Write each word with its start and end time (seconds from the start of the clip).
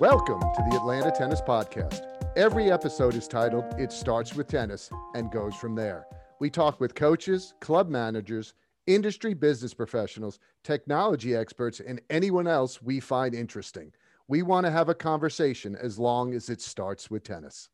Welcome 0.00 0.40
to 0.40 0.64
the 0.70 0.76
Atlanta 0.76 1.10
Tennis 1.10 1.42
Podcast. 1.42 2.06
Every 2.34 2.72
episode 2.72 3.14
is 3.16 3.28
titled 3.28 3.66
It 3.78 3.92
Starts 3.92 4.34
with 4.34 4.48
Tennis 4.48 4.88
and 5.14 5.30
Goes 5.30 5.54
From 5.54 5.74
There. 5.74 6.06
We 6.38 6.48
talk 6.48 6.80
with 6.80 6.94
coaches, 6.94 7.52
club 7.60 7.90
managers, 7.90 8.54
industry 8.86 9.34
business 9.34 9.74
professionals, 9.74 10.38
technology 10.64 11.36
experts, 11.36 11.80
and 11.80 12.00
anyone 12.08 12.46
else 12.46 12.80
we 12.80 12.98
find 12.98 13.34
interesting. 13.34 13.92
We 14.26 14.40
want 14.40 14.64
to 14.64 14.70
have 14.70 14.88
a 14.88 14.94
conversation 14.94 15.76
as 15.76 15.98
long 15.98 16.32
as 16.32 16.48
it 16.48 16.62
starts 16.62 17.10
with 17.10 17.22
tennis. 17.22 17.68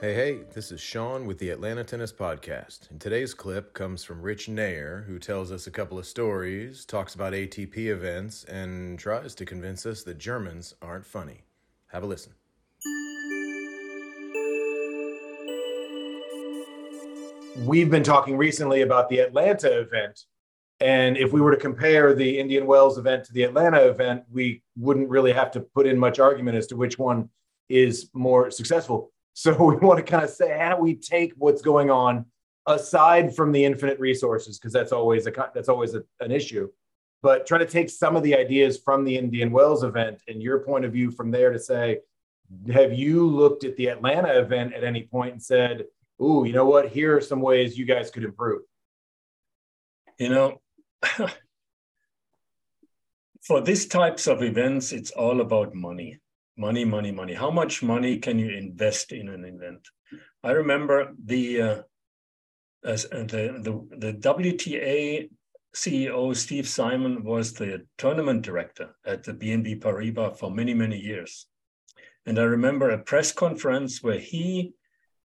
Hey, 0.00 0.12
hey, 0.12 0.40
this 0.52 0.72
is 0.72 0.80
Shaun 0.80 1.24
with 1.24 1.38
the 1.38 1.50
Atlanta 1.50 1.84
Tennis 1.84 2.12
Podcast. 2.12 2.90
And 2.90 3.00
today's 3.00 3.32
clip 3.32 3.72
comes 3.74 4.02
from 4.02 4.22
Rich 4.22 4.48
Neher, 4.48 5.04
who 5.06 5.20
tells 5.20 5.52
us 5.52 5.68
a 5.68 5.70
couple 5.70 6.00
of 6.00 6.04
stories, 6.04 6.84
talks 6.84 7.14
about 7.14 7.32
ATP 7.32 7.76
events, 7.76 8.42
and 8.44 8.98
tries 8.98 9.36
to 9.36 9.46
convince 9.46 9.86
us 9.86 10.02
that 10.02 10.18
Germans 10.18 10.74
aren't 10.82 11.06
funny. 11.06 11.44
Have 11.86 12.02
a 12.02 12.06
listen. 12.06 12.32
We've 17.64 17.90
been 17.90 18.02
talking 18.02 18.36
recently 18.36 18.82
about 18.82 19.08
the 19.08 19.20
Atlanta 19.20 19.80
event. 19.80 20.24
And 20.80 21.16
if 21.16 21.32
we 21.32 21.40
were 21.40 21.52
to 21.52 21.56
compare 21.56 22.14
the 22.14 22.38
Indian 22.40 22.66
Wells 22.66 22.98
event 22.98 23.24
to 23.26 23.32
the 23.32 23.44
Atlanta 23.44 23.88
event, 23.88 24.24
we 24.30 24.60
wouldn't 24.76 25.08
really 25.08 25.32
have 25.32 25.52
to 25.52 25.60
put 25.60 25.86
in 25.86 25.96
much 25.96 26.18
argument 26.18 26.58
as 26.58 26.66
to 26.66 26.76
which 26.76 26.98
one 26.98 27.30
is 27.68 28.10
more 28.12 28.50
successful 28.50 29.12
so 29.34 29.52
we 29.64 29.76
want 29.76 29.98
to 29.98 30.10
kind 30.10 30.24
of 30.24 30.30
say 30.30 30.56
how 30.56 30.76
do 30.76 30.82
we 30.82 30.94
take 30.94 31.34
what's 31.36 31.60
going 31.60 31.90
on 31.90 32.24
aside 32.66 33.36
from 33.36 33.52
the 33.52 33.64
infinite 33.64 34.00
resources? 34.00 34.58
Because 34.58 34.72
that's 34.72 34.92
always 34.92 35.26
a 35.26 35.32
that's 35.54 35.68
always 35.68 35.94
a, 35.94 36.02
an 36.20 36.32
issue. 36.32 36.70
But 37.20 37.46
try 37.46 37.58
to 37.58 37.66
take 37.66 37.90
some 37.90 38.16
of 38.16 38.22
the 38.22 38.34
ideas 38.36 38.78
from 38.78 39.04
the 39.04 39.16
indian 39.16 39.50
wells 39.50 39.82
event 39.82 40.22
and 40.28 40.42
your 40.42 40.60
point 40.60 40.84
of 40.84 40.92
view 40.92 41.10
from 41.10 41.30
there 41.30 41.52
to 41.52 41.58
say 41.58 42.00
have 42.72 42.92
you 42.92 43.26
looked 43.26 43.64
at 43.64 43.76
the 43.76 43.86
atlanta 43.86 44.38
event 44.38 44.74
at 44.74 44.84
any 44.84 45.04
point 45.04 45.32
and 45.32 45.42
said 45.42 45.84
"Ooh, 46.22 46.44
you 46.46 46.52
know 46.52 46.66
what? 46.66 46.90
Here 46.90 47.16
are 47.16 47.20
some 47.20 47.40
ways 47.40 47.76
you 47.76 47.86
guys 47.86 48.10
could 48.10 48.24
improve. 48.24 48.62
You 50.18 50.28
know 50.28 50.60
for 53.42 53.60
these 53.60 53.86
types 53.86 54.26
of 54.26 54.42
events 54.42 54.92
it's 54.92 55.10
all 55.10 55.40
about 55.40 55.74
money 55.74 56.18
money, 56.56 56.84
money, 56.84 57.10
money. 57.10 57.34
How 57.34 57.50
much 57.50 57.82
money 57.82 58.18
can 58.18 58.38
you 58.38 58.50
invest 58.50 59.12
in 59.12 59.28
an 59.28 59.44
event? 59.44 59.88
I 60.42 60.52
remember 60.52 61.12
the 61.22 61.62
uh, 61.62 61.82
as, 62.84 63.06
uh, 63.06 63.24
the, 63.24 63.60
the 63.62 63.96
the 63.96 64.12
WTA 64.12 65.30
CEO 65.74 66.36
Steve 66.36 66.68
Simon 66.68 67.24
was 67.24 67.52
the 67.52 67.86
tournament 67.98 68.42
director 68.42 68.94
at 69.04 69.24
the 69.24 69.32
BNP 69.32 69.80
Paribas 69.80 70.38
for 70.38 70.50
many 70.50 70.74
many 70.74 70.98
years, 70.98 71.46
and 72.26 72.38
I 72.38 72.42
remember 72.42 72.90
a 72.90 72.98
press 72.98 73.32
conference 73.32 74.02
where 74.02 74.18
he 74.18 74.74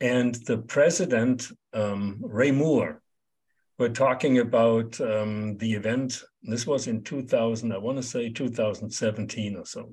and 0.01 0.35
the 0.47 0.59
president 0.59 1.49
um, 1.73 2.19
Ray 2.23 2.53
Moore 2.53 3.03
were 3.79 3.89
talking 3.89 4.39
about 4.39 5.01
um, 5.01 5.57
the 5.59 5.75
event. 5.75 6.23
This 6.43 6.67
was 6.67 6.87
in 6.87 7.03
2000, 7.03 7.73
I 7.73 7.79
want 7.79 7.97
to 7.99 8.03
say 8.03 8.29
2017 8.31 9.57
or 9.57 9.67
so. 9.67 9.93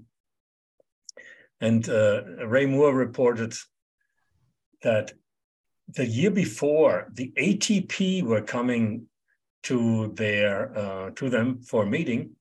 And 1.62 1.88
uh, 1.88 2.24
Ray 2.46 2.66
Moore 2.66 2.94
reported 2.94 3.54
that 4.82 5.14
the 5.88 6.06
year 6.06 6.32
before, 6.32 7.08
the 7.14 7.32
ATP 7.38 8.24
were 8.24 8.42
coming 8.42 9.08
to 9.64 10.14
their 10.16 10.78
uh, 10.78 11.10
to 11.12 11.30
them 11.30 11.62
for 11.62 11.84
a 11.84 11.90
meeting, 11.90 12.32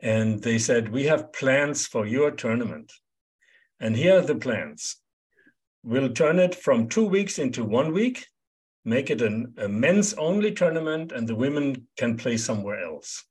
and 0.00 0.42
they 0.42 0.58
said, 0.58 0.88
"We 0.88 1.04
have 1.04 1.32
plans 1.32 1.86
for 1.86 2.06
your 2.06 2.30
tournament, 2.30 2.92
and 3.80 3.96
here 3.96 4.18
are 4.18 4.26
the 4.26 4.36
plans. 4.36 4.96
We'll 5.84 6.12
turn 6.12 6.38
it 6.38 6.54
from 6.54 6.88
two 6.88 7.06
weeks 7.06 7.38
into 7.38 7.64
one 7.64 7.92
week, 7.92 8.26
make 8.84 9.10
it 9.10 9.20
an, 9.20 9.54
a 9.58 9.68
men's 9.68 10.14
only 10.14 10.52
tournament, 10.52 11.12
and 11.12 11.28
the 11.28 11.34
women 11.34 11.88
can 11.96 12.16
play 12.16 12.36
somewhere 12.36 12.82
else." 12.82 13.24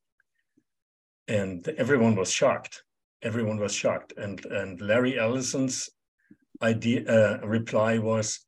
And 1.28 1.68
everyone 1.78 2.16
was 2.16 2.32
shocked 2.32 2.84
everyone 3.24 3.60
was 3.60 3.74
shocked. 3.74 4.14
And, 4.18 4.44
and 4.46 4.80
Larry 4.82 5.20
Ellison's 5.20 5.90
idea, 6.62 7.06
uh, 7.06 7.46
reply 7.46 7.98
was, 7.98 8.40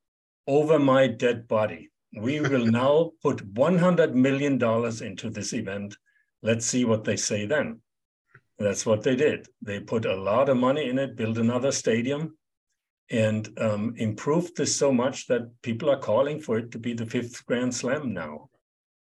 over 0.47 0.79
my 0.79 1.07
dead 1.07 1.47
body. 1.47 1.89
We 2.19 2.39
will 2.39 2.65
now 2.81 3.11
put 3.21 3.53
$100 3.53 4.13
million 4.13 4.53
into 5.03 5.29
this 5.29 5.53
event. 5.53 5.95
Let's 6.41 6.65
see 6.65 6.85
what 6.85 7.03
they 7.03 7.15
say 7.15 7.45
then. 7.45 7.81
That's 8.59 8.85
what 8.85 9.03
they 9.03 9.15
did. 9.15 9.47
They 9.61 9.79
put 9.79 10.05
a 10.05 10.15
lot 10.15 10.49
of 10.49 10.57
money 10.57 10.89
in 10.89 10.99
it, 10.99 11.15
built 11.15 11.37
another 11.37 11.71
stadium, 11.71 12.37
and 13.09 13.49
um, 13.59 13.93
improved 13.97 14.55
this 14.55 14.75
so 14.75 14.91
much 14.91 15.27
that 15.27 15.49
people 15.61 15.89
are 15.89 15.99
calling 15.99 16.39
for 16.39 16.57
it 16.57 16.71
to 16.71 16.79
be 16.79 16.93
the 16.93 17.05
fifth 17.05 17.45
Grand 17.45 17.73
Slam 17.73 18.13
now. 18.13 18.49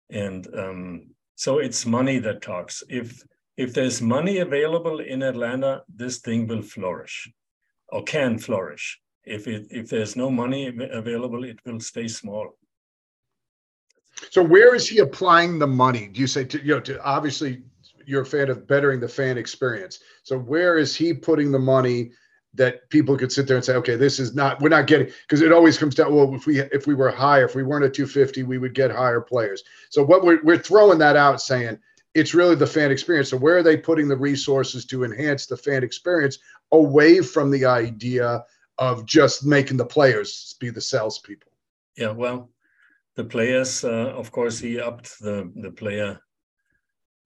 And 0.09 0.47
um, 0.57 1.07
so 1.35 1.59
it's 1.59 1.85
money 1.85 2.19
that 2.19 2.41
talks. 2.41 2.83
If 2.89 3.23
if 3.59 3.73
there's 3.73 4.01
money 4.01 4.37
available 4.37 5.01
in 5.01 5.21
Atlanta, 5.21 5.83
this 5.93 6.19
thing 6.19 6.47
will 6.47 6.61
flourish 6.61 7.29
or 7.89 8.03
can 8.03 8.39
flourish. 8.39 9.01
If 9.25 9.47
it 9.47 9.67
if 9.69 9.89
there's 9.89 10.15
no 10.15 10.31
money 10.31 10.61
available, 10.67 11.43
it 11.43 11.59
will 11.65 11.81
stay 11.81 12.07
small. 12.07 12.57
So 14.31 14.41
where 14.41 14.75
is 14.75 14.87
he 14.87 14.99
applying 14.99 15.59
the 15.59 15.67
money? 15.67 16.07
Do 16.07 16.21
you 16.21 16.27
say 16.27 16.45
to 16.45 16.57
you 16.65 16.75
know 16.75 16.79
to 16.79 17.03
obviously 17.03 17.61
you're 18.05 18.21
a 18.21 18.25
fan 18.25 18.49
of 18.49 18.65
bettering 18.65 19.01
the 19.01 19.07
fan 19.07 19.37
experience. 19.37 19.99
So 20.23 20.39
where 20.39 20.77
is 20.77 20.95
he 20.95 21.13
putting 21.13 21.51
the 21.51 21.59
money 21.59 22.11
that 22.55 22.89
people 22.89 23.15
could 23.15 23.31
sit 23.31 23.45
there 23.45 23.57
and 23.57 23.63
say, 23.63 23.75
okay, 23.75 23.95
this 23.95 24.19
is 24.19 24.33
not 24.33 24.61
we're 24.61 24.69
not 24.69 24.87
getting 24.87 25.11
because 25.23 25.41
it 25.41 25.51
always 25.51 25.77
comes 25.77 25.95
down. 25.95 26.15
Well, 26.15 26.33
if 26.33 26.47
we 26.47 26.61
if 26.61 26.87
we 26.87 26.95
were 26.95 27.11
higher, 27.11 27.45
if 27.45 27.55
we 27.55 27.63
weren't 27.63 27.83
at 27.83 27.93
250, 27.93 28.43
we 28.43 28.57
would 28.57 28.73
get 28.73 28.89
higher 28.89 29.21
players. 29.21 29.63
So 29.89 30.01
what 30.01 30.23
we're 30.23 30.41
we're 30.43 30.57
throwing 30.57 30.97
that 30.99 31.17
out 31.17 31.41
saying 31.41 31.77
it's 32.13 32.33
really 32.33 32.55
the 32.55 32.67
fan 32.67 32.91
experience. 32.91 33.29
So 33.29 33.37
where 33.37 33.57
are 33.57 33.63
they 33.63 33.77
putting 33.77 34.07
the 34.07 34.17
resources 34.17 34.85
to 34.87 35.03
enhance 35.03 35.45
the 35.45 35.57
fan 35.57 35.83
experience 35.83 36.39
away 36.71 37.21
from 37.21 37.51
the 37.51 37.65
idea 37.65 38.43
of 38.77 39.05
just 39.05 39.45
making 39.45 39.77
the 39.77 39.85
players 39.85 40.55
be 40.59 40.69
the 40.69 40.81
salespeople? 40.81 41.51
Yeah, 41.95 42.11
well, 42.11 42.49
the 43.15 43.25
players, 43.25 43.83
uh, 43.83 44.13
of 44.15 44.31
course, 44.31 44.59
he 44.59 44.79
upped 44.79 45.19
the 45.19 45.51
the 45.55 45.71
player 45.71 46.19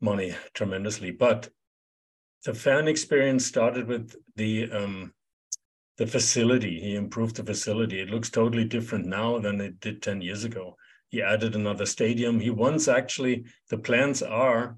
money 0.01 0.35
tremendously, 0.53 1.11
but 1.11 1.50
the 2.44 2.53
fan 2.53 2.88
experience 2.88 3.45
started 3.45 3.88
with 3.88 4.15
the 4.35 4.69
um, 4.71 5.13
the 5.97 6.07
facility. 6.07 6.79
He 6.79 6.95
improved 6.95 7.35
the 7.35 7.44
facility. 7.44 8.01
It 8.01 8.09
looks 8.09 8.29
totally 8.29 8.65
different 8.65 9.05
now 9.05 9.39
than 9.39 9.61
it 9.61 9.79
did 9.79 10.01
ten 10.01 10.21
years 10.21 10.44
ago. 10.44 10.75
He 11.13 11.22
added 11.22 11.56
another 11.56 11.85
stadium. 11.85 12.40
He 12.40 12.50
wants 12.50 12.88
actually, 12.88 13.46
the 13.69 13.78
plans 13.78 14.24
are 14.24 14.78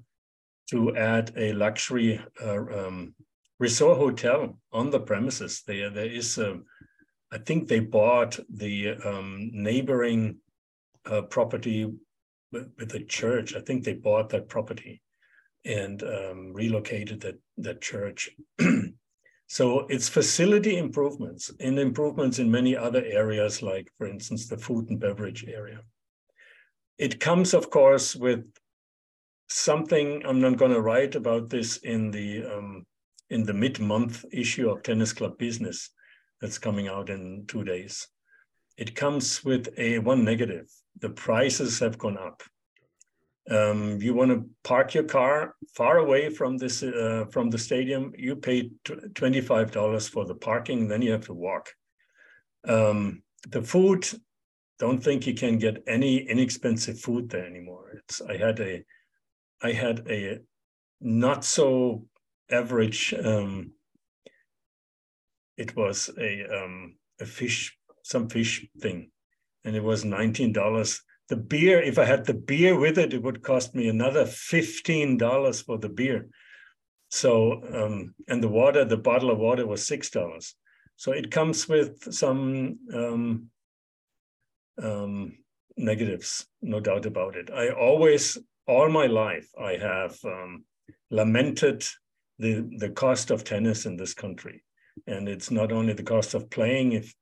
to 0.68 0.94
add 0.94 1.32
a 1.34 1.54
luxury 1.54 2.20
uh, 2.44 2.58
um, 2.58 3.14
resort 3.58 3.96
hotel 3.96 4.58
on 4.70 4.90
the 4.90 5.00
premises. 5.00 5.62
There, 5.66 5.88
there 5.88 6.10
is 6.10 6.36
a, 6.36 6.60
I 7.32 7.38
think 7.38 7.68
they 7.68 7.80
bought 7.80 8.38
the 8.50 8.96
um, 9.02 9.48
neighboring 9.54 10.36
uh, 11.06 11.22
property 11.22 11.90
with, 12.52 12.70
with 12.78 12.90
the 12.90 13.04
church. 13.04 13.56
I 13.56 13.60
think 13.60 13.82
they 13.82 13.94
bought 13.94 14.28
that 14.28 14.46
property 14.46 15.00
and 15.64 16.02
um, 16.02 16.52
relocated 16.52 17.22
that, 17.22 17.38
that 17.56 17.80
church. 17.80 18.28
so 19.46 19.86
it's 19.88 20.10
facility 20.10 20.76
improvements 20.76 21.50
and 21.60 21.78
improvements 21.78 22.38
in 22.38 22.50
many 22.50 22.76
other 22.76 23.02
areas, 23.06 23.62
like, 23.62 23.90
for 23.96 24.06
instance, 24.06 24.46
the 24.48 24.58
food 24.58 24.90
and 24.90 25.00
beverage 25.00 25.46
area. 25.48 25.80
It 26.98 27.20
comes, 27.20 27.54
of 27.54 27.70
course, 27.70 28.16
with 28.16 28.44
something. 29.48 30.22
I'm 30.26 30.40
not 30.40 30.56
going 30.56 30.72
to 30.72 30.80
write 30.80 31.14
about 31.14 31.50
this 31.50 31.76
in 31.78 32.10
the 32.10 32.44
um, 32.44 32.86
in 33.30 33.42
the 33.42 33.54
mid-month 33.54 34.24
issue 34.32 34.70
of 34.70 34.82
Tennis 34.82 35.12
Club 35.12 35.36
Business 35.36 35.90
that's 36.40 36.58
coming 36.58 36.88
out 36.88 37.10
in 37.10 37.44
two 37.48 37.64
days. 37.64 38.06
It 38.78 38.94
comes 38.94 39.44
with 39.44 39.68
a 39.78 39.98
one 39.98 40.24
negative. 40.24 40.70
The 41.00 41.10
prices 41.10 41.78
have 41.80 41.98
gone 41.98 42.18
up. 42.18 42.42
Um, 43.48 44.00
you 44.00 44.14
want 44.14 44.30
to 44.32 44.48
park 44.64 44.94
your 44.94 45.04
car 45.04 45.54
far 45.74 45.98
away 45.98 46.30
from 46.30 46.58
this 46.58 46.82
uh, 46.82 47.26
from 47.30 47.50
the 47.50 47.58
stadium. 47.58 48.12
You 48.16 48.36
pay 48.36 48.70
twenty 49.14 49.40
five 49.40 49.70
dollars 49.70 50.08
for 50.08 50.24
the 50.24 50.34
parking, 50.34 50.88
then 50.88 51.02
you 51.02 51.12
have 51.12 51.26
to 51.26 51.34
walk. 51.34 51.68
Um, 52.66 53.22
the 53.48 53.62
food 53.62 54.08
don't 54.78 55.02
think 55.02 55.26
you 55.26 55.34
can 55.34 55.58
get 55.58 55.82
any 55.86 56.18
inexpensive 56.18 57.00
food 57.00 57.30
there 57.30 57.46
anymore. 57.46 57.90
It's 57.94 58.20
I 58.20 58.36
had 58.36 58.60
a 58.60 58.84
I 59.62 59.72
had 59.72 60.06
a 60.08 60.40
not 61.00 61.44
so 61.44 62.04
average 62.50 63.14
um, 63.14 63.72
it 65.56 65.74
was 65.76 66.10
a 66.18 66.64
um, 66.64 66.96
a 67.20 67.26
fish 67.26 67.76
some 68.02 68.28
fish 68.28 68.66
thing 68.80 69.10
and 69.64 69.74
it 69.74 69.82
was 69.82 70.04
$19 70.04 70.52
the 71.28 71.36
beer, 71.36 71.82
if 71.82 71.98
I 71.98 72.04
had 72.04 72.24
the 72.24 72.34
beer 72.34 72.78
with 72.78 72.98
it, 72.98 73.12
it 73.12 73.22
would 73.22 73.42
cost 73.42 73.74
me 73.74 73.88
another 73.88 74.24
$15 74.24 75.64
for 75.64 75.78
the 75.78 75.88
beer. 75.88 76.28
So, 77.08 77.62
um, 77.72 78.14
and 78.28 78.42
the 78.42 78.48
water, 78.48 78.84
the 78.84 78.96
bottle 78.96 79.30
of 79.30 79.38
water 79.38 79.66
was 79.66 79.82
$6. 79.88 80.54
So 80.96 81.12
it 81.12 81.30
comes 81.30 81.68
with 81.68 82.12
some 82.14 82.78
um, 82.94 83.50
um, 84.82 85.32
negatives, 85.76 86.46
no 86.62 86.80
doubt 86.80 87.06
about 87.06 87.36
it. 87.36 87.50
I 87.50 87.70
always, 87.70 88.38
all 88.66 88.88
my 88.88 89.06
life, 89.06 89.48
I 89.60 89.72
have 89.76 90.16
um, 90.24 90.64
lamented 91.10 91.84
the, 92.38 92.68
the 92.78 92.90
cost 92.90 93.30
of 93.30 93.44
tennis 93.44 93.86
in 93.86 93.96
this 93.96 94.14
country. 94.14 94.62
And 95.06 95.28
it's 95.28 95.50
not 95.50 95.72
only 95.72 95.92
the 95.92 96.02
cost 96.02 96.34
of 96.34 96.50
playing 96.50 96.92
if 96.92 97.14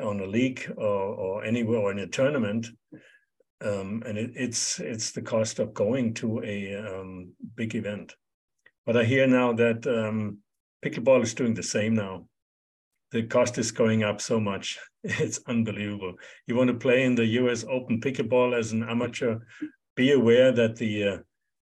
on 0.00 0.20
a 0.20 0.26
league 0.26 0.72
or, 0.76 0.84
or 0.84 1.44
anywhere 1.44 1.78
or 1.78 1.92
in 1.92 2.00
a 2.00 2.06
tournament, 2.06 2.66
um, 3.64 4.02
and 4.04 4.18
it, 4.18 4.32
it's 4.34 4.80
it's 4.80 5.12
the 5.12 5.22
cost 5.22 5.58
of 5.58 5.72
going 5.72 6.14
to 6.14 6.42
a 6.44 6.74
um, 6.74 7.32
big 7.54 7.74
event. 7.74 8.14
But 8.84 8.96
I 8.96 9.04
hear 9.04 9.26
now 9.26 9.52
that 9.54 9.86
um, 9.86 10.38
pickleball 10.84 11.22
is 11.22 11.34
doing 11.34 11.54
the 11.54 11.62
same 11.62 11.94
now. 11.94 12.26
The 13.14 13.22
cost 13.22 13.58
is 13.58 13.70
going 13.70 14.02
up 14.02 14.20
so 14.20 14.40
much; 14.40 14.76
it's 15.04 15.38
unbelievable. 15.46 16.14
You 16.48 16.56
want 16.56 16.66
to 16.66 16.74
play 16.74 17.04
in 17.04 17.14
the 17.14 17.24
U.S. 17.42 17.64
Open 17.70 18.00
pickleball 18.00 18.58
as 18.58 18.72
an 18.72 18.82
amateur? 18.82 19.38
Be 19.94 20.10
aware 20.10 20.50
that 20.50 20.74
the 20.74 21.08
uh, 21.08 21.18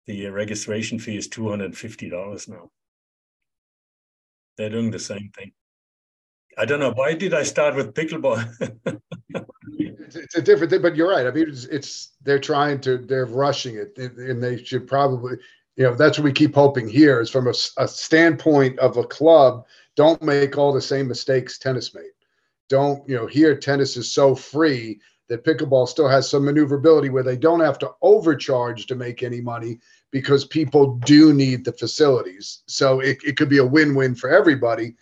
the 0.06 0.28
registration 0.28 1.00
fee 1.00 1.16
is 1.16 1.26
two 1.26 1.50
hundred 1.50 1.76
fifty 1.76 2.08
dollars 2.08 2.46
now. 2.46 2.70
They're 4.56 4.70
doing 4.70 4.92
the 4.92 5.00
same 5.00 5.32
thing. 5.36 5.50
I 6.56 6.64
don't 6.64 6.78
know. 6.78 6.92
Why 6.92 7.14
did 7.14 7.34
I 7.34 7.42
start 7.42 7.74
with 7.74 7.92
pickleball? 7.92 8.38
it's, 9.80 10.14
it's, 10.14 10.36
a 10.36 10.42
different 10.42 10.70
thing, 10.70 10.82
but 10.82 10.94
you're 10.94 11.10
right. 11.10 11.26
I 11.26 11.32
mean, 11.32 11.48
it's, 11.48 11.64
it's 11.64 12.12
they're 12.22 12.38
trying 12.38 12.80
to 12.82 12.98
they're 12.98 13.26
rushing 13.26 13.74
it, 13.74 13.98
and 13.98 14.40
they 14.40 14.62
should 14.62 14.86
probably, 14.86 15.38
you 15.74 15.82
know, 15.82 15.96
that's 15.96 16.18
what 16.18 16.24
we 16.24 16.32
keep 16.32 16.54
hoping 16.54 16.88
here 16.88 17.20
is 17.20 17.30
from 17.30 17.48
a, 17.48 17.54
a 17.78 17.88
standpoint 17.88 18.78
of 18.78 18.96
a 18.96 19.02
club. 19.02 19.64
Don't 19.96 20.22
make 20.22 20.56
all 20.56 20.72
the 20.72 20.80
same 20.80 21.08
mistakes 21.08 21.58
tennis 21.58 21.94
made. 21.94 22.04
Don't 22.68 23.06
you 23.08 23.16
know? 23.16 23.26
Here, 23.26 23.56
tennis 23.56 23.96
is 23.96 24.12
so 24.12 24.34
free 24.34 25.00
that 25.28 25.44
pickleball 25.44 25.88
still 25.88 26.08
has 26.08 26.28
some 26.28 26.44
maneuverability 26.44 27.08
where 27.08 27.22
they 27.22 27.36
don't 27.36 27.60
have 27.60 27.78
to 27.78 27.90
overcharge 28.02 28.86
to 28.86 28.94
make 28.94 29.22
any 29.22 29.40
money 29.40 29.78
because 30.10 30.44
people 30.44 30.96
do 31.04 31.32
need 31.32 31.64
the 31.64 31.72
facilities. 31.72 32.62
So 32.66 33.00
it, 33.00 33.18
it 33.24 33.36
could 33.36 33.48
be 33.48 33.58
a 33.58 33.66
win-win 33.66 34.14
for 34.14 34.30
everybody. 34.30 34.94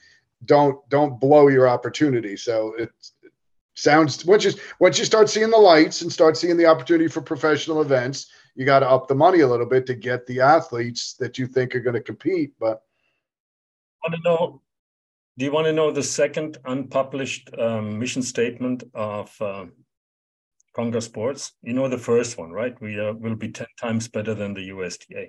Don't 0.45 0.89
don't 0.89 1.21
blow 1.21 1.49
your 1.49 1.69
opportunity. 1.69 2.37
So 2.37 2.75
it 2.79 2.91
sounds 3.75 4.25
once 4.25 4.45
you 4.45 4.53
once 4.79 4.99
you 4.99 5.05
start 5.05 5.29
seeing 5.29 5.51
the 5.51 5.57
lights 5.57 6.03
and 6.03 6.13
start 6.13 6.37
seeing 6.37 6.57
the 6.57 6.67
opportunity 6.67 7.09
for 7.09 7.21
professional 7.21 7.83
events, 7.83 8.31
you 8.55 8.65
got 8.65 8.81
to 8.81 8.89
up 8.89 9.07
the 9.07 9.15
money 9.15 9.41
a 9.41 9.49
little 9.49 9.67
bit 9.67 9.87
to 9.87 9.95
get 9.95 10.27
the 10.27 10.41
athletes 10.41 11.15
that 11.15 11.39
you 11.39 11.47
think 11.47 11.75
are 11.75 11.81
going 11.81 11.95
to 11.95 12.01
compete. 12.01 12.53
But 12.59 12.83
want 14.03 14.15
to 14.15 14.21
know 14.29 14.63
do 15.41 15.47
you 15.47 15.53
want 15.53 15.65
to 15.67 15.73
know 15.73 15.91
the 15.91 16.03
second 16.03 16.59
unpublished 16.67 17.49
um, 17.59 17.99
mission 17.99 18.21
statement 18.21 18.85
of 18.93 19.35
uh, 19.41 19.65
Conga 20.77 21.03
Sports? 21.03 21.53
You 21.63 21.73
know 21.73 21.89
the 21.89 21.97
first 21.97 22.37
one, 22.37 22.51
right? 22.51 22.79
We 22.79 23.01
uh, 23.01 23.15
will 23.15 23.37
be 23.37 23.51
10 23.51 23.67
times 23.81 24.07
better 24.07 24.35
than 24.35 24.53
the 24.53 24.65
USTA. 24.65 25.29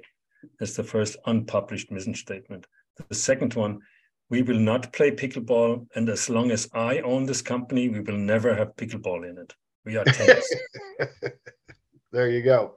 That's 0.59 0.75
the 0.75 0.83
first 0.83 1.15
unpublished 1.27 1.91
mission 1.91 2.13
statement. 2.13 2.67
The 3.07 3.15
second 3.15 3.53
one, 3.53 3.79
we 4.29 4.41
will 4.41 4.59
not 4.59 4.91
play 4.91 5.11
pickleball. 5.11 5.87
And 5.95 6.09
as 6.09 6.29
long 6.29 6.51
as 6.51 6.67
I 6.73 6.99
own 6.99 7.25
this 7.25 7.41
company, 7.41 7.87
we 7.87 8.01
will 8.01 8.17
never 8.17 8.53
have 8.53 8.75
pickleball 8.75 9.29
in 9.29 9.37
it. 9.37 9.53
We 9.85 9.95
are 9.95 10.03
tennis. 10.03 10.53
there 12.11 12.29
you 12.29 12.41
go. 12.43 12.75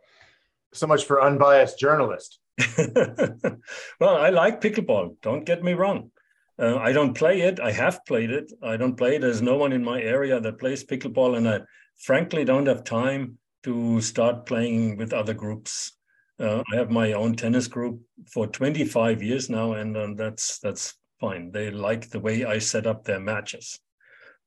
So 0.72 0.86
much 0.86 1.04
for 1.04 1.20
unbiased 1.20 1.80
journalist. 1.80 2.38
well, 2.78 4.16
I 4.18 4.30
like 4.30 4.60
pickleball. 4.60 5.16
Don't 5.20 5.44
get 5.44 5.64
me 5.64 5.72
wrong. 5.72 6.12
Uh, 6.58 6.76
I 6.76 6.92
don't 6.92 7.14
play 7.14 7.40
it. 7.40 7.58
I 7.60 7.72
have 7.72 8.04
played 8.06 8.30
it. 8.30 8.52
I 8.62 8.76
don't 8.76 8.96
play 8.96 9.16
it. 9.16 9.20
There's 9.20 9.42
no 9.42 9.56
one 9.56 9.72
in 9.72 9.82
my 9.82 10.00
area 10.00 10.40
that 10.40 10.58
plays 10.58 10.84
pickleball, 10.84 11.36
and 11.36 11.48
I 11.48 11.60
frankly 11.96 12.44
don't 12.44 12.66
have 12.66 12.84
time 12.84 13.38
to 13.64 14.00
start 14.00 14.46
playing 14.46 14.96
with 14.96 15.12
other 15.12 15.34
groups. 15.34 15.92
Uh, 16.38 16.62
I 16.72 16.76
have 16.76 16.90
my 16.90 17.12
own 17.12 17.34
tennis 17.34 17.66
group 17.66 18.00
for 18.32 18.46
25 18.46 19.22
years 19.22 19.50
now, 19.50 19.72
and 19.72 19.96
um, 19.96 20.16
that's 20.16 20.58
that's 20.60 20.94
fine. 21.20 21.50
They 21.50 21.70
like 21.70 22.10
the 22.10 22.20
way 22.20 22.44
I 22.44 22.58
set 22.58 22.86
up 22.86 23.04
their 23.04 23.20
matches, 23.20 23.80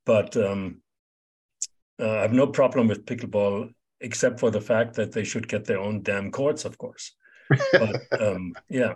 but 0.05 0.35
um, 0.37 0.81
uh, 1.99 2.09
I 2.09 2.21
have 2.21 2.33
no 2.33 2.47
problem 2.47 2.87
with 2.87 3.05
pickleball, 3.05 3.71
except 4.01 4.39
for 4.39 4.51
the 4.51 4.61
fact 4.61 4.95
that 4.95 5.11
they 5.11 5.23
should 5.23 5.47
get 5.47 5.65
their 5.65 5.79
own 5.79 6.03
damn 6.03 6.31
courts, 6.31 6.65
of 6.65 6.77
course. 6.77 7.13
But 7.71 8.21
um, 8.21 8.53
yeah, 8.69 8.93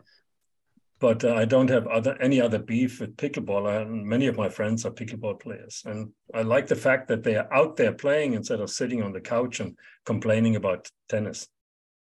but 1.02 1.26
uh, 1.26 1.34
I 1.34 1.46
don't 1.46 1.70
have 1.70 1.88
other 1.88 2.16
any 2.22 2.40
other 2.40 2.60
beef 2.60 3.02
with 3.02 3.18
pickleball. 3.18 3.68
I, 3.68 3.84
many 3.86 4.28
of 4.28 4.38
my 4.38 4.48
friends 4.48 4.86
are 4.86 4.92
pickleball 4.92 5.40
players, 5.40 5.82
and 5.86 6.12
I 6.34 6.44
like 6.44 6.68
the 6.68 6.76
fact 6.76 7.08
that 7.08 7.24
they 7.24 7.36
are 7.36 7.52
out 7.52 7.76
there 7.76 7.92
playing 7.92 8.36
instead 8.36 8.62
of 8.62 8.70
sitting 8.70 9.02
on 9.02 9.12
the 9.12 9.20
couch 9.20 9.60
and 9.60 9.76
complaining 10.06 10.56
about 10.56 10.90
tennis. 11.10 11.48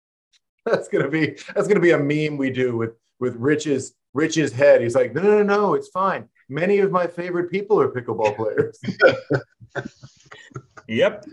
That's 0.66 0.88
gonna 0.88 1.08
be 1.08 1.38
that's 1.54 1.66
gonna 1.66 1.80
be 1.80 1.92
a 1.92 1.98
meme 1.98 2.36
we 2.36 2.50
do 2.50 2.76
with 2.76 2.90
with 3.18 3.34
Rich's 3.36 3.94
Rich's 4.12 4.52
head. 4.52 4.82
He's 4.82 4.94
like, 4.94 5.14
no, 5.14 5.22
no, 5.22 5.42
no, 5.42 5.56
no, 5.56 5.74
it's 5.74 5.88
fine. 5.88 6.28
Many 6.50 6.80
of 6.80 6.90
my 6.90 7.06
favorite 7.06 7.50
people 7.50 7.80
are 7.80 7.88
pickleball 7.88 8.36
players. 8.36 8.78
yep, 10.86 11.24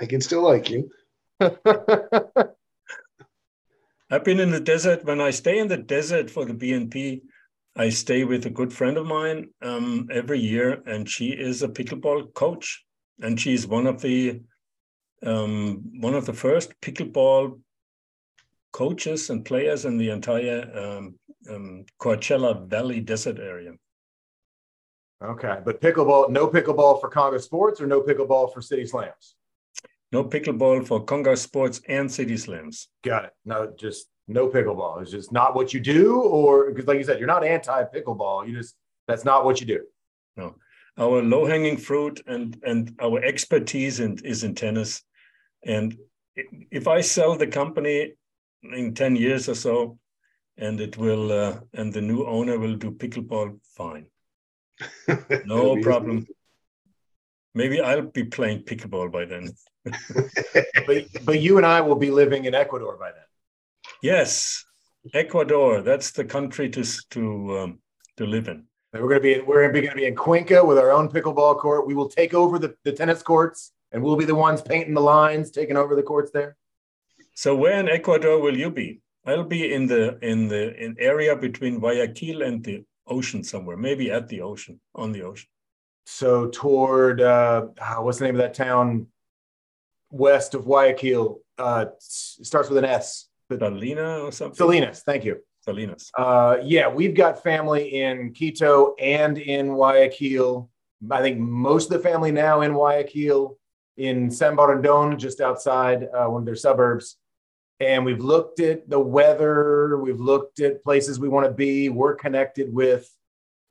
I 0.00 0.06
can 0.06 0.20
still 0.20 0.42
like 0.42 0.70
you. 0.70 0.88
I've 4.12 4.24
been 4.24 4.40
in 4.40 4.50
the 4.50 4.60
desert. 4.60 5.06
When 5.06 5.22
I 5.22 5.30
stay 5.30 5.58
in 5.58 5.68
the 5.68 5.78
desert 5.78 6.28
for 6.28 6.44
the 6.44 6.52
BNP, 6.52 7.22
I 7.74 7.88
stay 7.88 8.24
with 8.24 8.44
a 8.44 8.50
good 8.50 8.70
friend 8.70 8.98
of 8.98 9.06
mine 9.06 9.48
um, 9.62 10.06
every 10.12 10.38
year, 10.38 10.82
and 10.84 11.08
she 11.08 11.28
is 11.30 11.62
a 11.62 11.68
pickleball 11.68 12.34
coach, 12.34 12.84
and 13.22 13.40
she's 13.40 13.66
one 13.66 13.86
of 13.86 14.02
the 14.02 14.42
um, 15.24 15.82
one 15.98 16.12
of 16.12 16.26
the 16.26 16.34
first 16.34 16.78
pickleball 16.82 17.58
coaches 18.70 19.30
and 19.30 19.46
players 19.46 19.86
in 19.86 19.96
the 19.96 20.10
entire 20.10 20.60
um, 20.76 21.14
um 21.48 21.86
Coachella 21.98 22.68
Valley 22.68 23.00
desert 23.00 23.38
area. 23.38 23.72
Okay, 25.24 25.56
but 25.64 25.80
pickleball, 25.80 26.28
no 26.28 26.48
pickleball 26.48 27.00
for 27.00 27.08
Conga 27.08 27.40
Sports, 27.40 27.80
or 27.80 27.86
no 27.86 28.02
pickleball 28.02 28.52
for 28.52 28.60
City 28.60 28.84
Slams. 28.84 29.36
No 30.12 30.22
pickleball 30.22 30.86
for 30.86 31.04
Conga 31.04 31.36
Sports 31.38 31.80
and 31.88 32.10
City 32.12 32.36
Slams. 32.36 32.88
Got 33.02 33.24
it. 33.24 33.30
No, 33.46 33.72
just 33.78 34.08
no 34.28 34.48
pickleball. 34.48 35.00
It's 35.00 35.10
just 35.10 35.32
not 35.32 35.54
what 35.54 35.72
you 35.72 35.80
do, 35.80 36.20
or 36.20 36.70
because, 36.70 36.86
like 36.86 36.98
you 36.98 37.04
said, 37.04 37.18
you're 37.18 37.26
not 37.26 37.44
anti 37.44 37.84
pickleball. 37.84 38.46
You 38.46 38.54
just 38.54 38.74
that's 39.08 39.24
not 39.24 39.44
what 39.44 39.60
you 39.60 39.66
do. 39.66 39.80
No, 40.36 40.56
our 40.98 41.22
low 41.22 41.46
hanging 41.46 41.78
fruit 41.78 42.22
and 42.26 42.60
and 42.62 42.94
our 43.00 43.24
expertise 43.24 44.00
in, 44.00 44.18
is 44.24 44.44
in 44.44 44.54
tennis. 44.54 45.02
And 45.64 45.96
if 46.70 46.86
I 46.88 47.00
sell 47.00 47.36
the 47.36 47.46
company 47.46 48.12
in 48.62 48.94
ten 48.94 49.16
years 49.16 49.48
or 49.48 49.54
so, 49.54 49.98
and 50.58 50.78
it 50.78 50.98
will, 50.98 51.32
uh, 51.32 51.60
and 51.72 51.92
the 51.92 52.02
new 52.02 52.26
owner 52.26 52.58
will 52.58 52.76
do 52.76 52.90
pickleball, 52.90 53.58
fine, 53.76 54.06
no 55.46 55.80
problem. 55.80 56.26
Maybe 57.54 57.80
I'll 57.80 58.02
be 58.02 58.24
playing 58.24 58.62
pickleball 58.62 59.12
by 59.12 59.24
then. 59.26 59.50
but, 60.86 61.06
but 61.24 61.40
you 61.40 61.56
and 61.56 61.66
I 61.66 61.80
will 61.80 61.96
be 61.96 62.10
living 62.10 62.44
in 62.44 62.54
Ecuador 62.54 62.96
by 62.96 63.10
then. 63.12 63.24
Yes, 64.02 64.64
Ecuador. 65.12 65.82
That's 65.82 66.12
the 66.12 66.24
country 66.24 66.70
to 66.70 66.84
to 67.10 67.58
um, 67.58 67.78
to 68.16 68.26
live 68.26 68.48
in. 68.48 68.64
And 68.92 69.02
we're 69.02 69.08
going 69.08 69.22
to 69.22 69.40
be 69.40 69.40
we're 69.40 69.70
going 69.70 69.88
to 69.88 69.94
be 69.94 70.06
in 70.06 70.14
Cuenca 70.14 70.64
with 70.64 70.78
our 70.78 70.90
own 70.90 71.08
pickleball 71.08 71.58
court. 71.58 71.86
We 71.86 71.94
will 71.94 72.08
take 72.08 72.34
over 72.34 72.58
the, 72.58 72.74
the 72.84 72.92
tennis 72.92 73.22
courts, 73.22 73.72
and 73.90 74.02
we'll 74.02 74.16
be 74.16 74.24
the 74.24 74.34
ones 74.34 74.62
painting 74.62 74.94
the 74.94 75.00
lines, 75.00 75.50
taking 75.50 75.76
over 75.76 75.94
the 75.96 76.02
courts 76.02 76.30
there. 76.30 76.56
So 77.34 77.56
where 77.56 77.78
in 77.80 77.88
Ecuador 77.88 78.40
will 78.40 78.56
you 78.56 78.70
be? 78.70 79.00
I'll 79.24 79.44
be 79.44 79.72
in 79.72 79.86
the 79.86 80.18
in 80.20 80.48
the 80.48 80.74
in 80.76 80.96
area 80.98 81.36
between 81.36 81.78
Guayaquil 81.78 82.42
and 82.42 82.62
the 82.62 82.84
ocean 83.06 83.44
somewhere, 83.44 83.76
maybe 83.76 84.10
at 84.10 84.28
the 84.28 84.40
ocean, 84.40 84.80
on 84.94 85.12
the 85.12 85.22
ocean. 85.22 85.48
So 86.04 86.48
toward 86.48 87.20
uh, 87.20 87.66
what's 87.98 88.18
the 88.18 88.24
name 88.24 88.34
of 88.34 88.40
that 88.40 88.54
town? 88.54 89.06
west 90.12 90.54
of 90.54 90.64
Guayaquil. 90.64 91.40
Uh, 91.58 91.86
starts 91.98 92.68
with 92.68 92.78
an 92.78 92.84
S. 92.84 93.28
Salina 93.50 94.20
or 94.20 94.32
something. 94.32 94.56
Salinas. 94.56 95.00
Thank 95.00 95.24
you. 95.24 95.38
Salinas. 95.60 96.10
Uh, 96.16 96.58
yeah, 96.62 96.88
we've 96.88 97.14
got 97.14 97.42
family 97.42 98.00
in 98.00 98.32
Quito 98.32 98.94
and 98.98 99.38
in 99.38 99.68
Guayaquil. 99.68 100.68
I 101.10 101.20
think 101.20 101.38
most 101.38 101.90
of 101.90 102.00
the 102.00 102.08
family 102.08 102.30
now 102.32 102.62
in 102.62 102.72
Guayaquil, 102.72 103.58
in 103.96 104.28
Samborondón, 104.28 105.18
just 105.18 105.40
outside 105.40 106.08
uh, 106.14 106.26
one 106.26 106.42
of 106.42 106.46
their 106.46 106.56
suburbs. 106.56 107.16
And 107.80 108.04
we've 108.04 108.22
looked 108.22 108.60
at 108.60 108.88
the 108.88 109.00
weather. 109.00 109.98
We've 109.98 110.20
looked 110.20 110.60
at 110.60 110.84
places 110.84 111.18
we 111.18 111.28
want 111.28 111.46
to 111.46 111.52
be. 111.52 111.88
We're 111.88 112.14
connected 112.14 112.72
with 112.72 113.08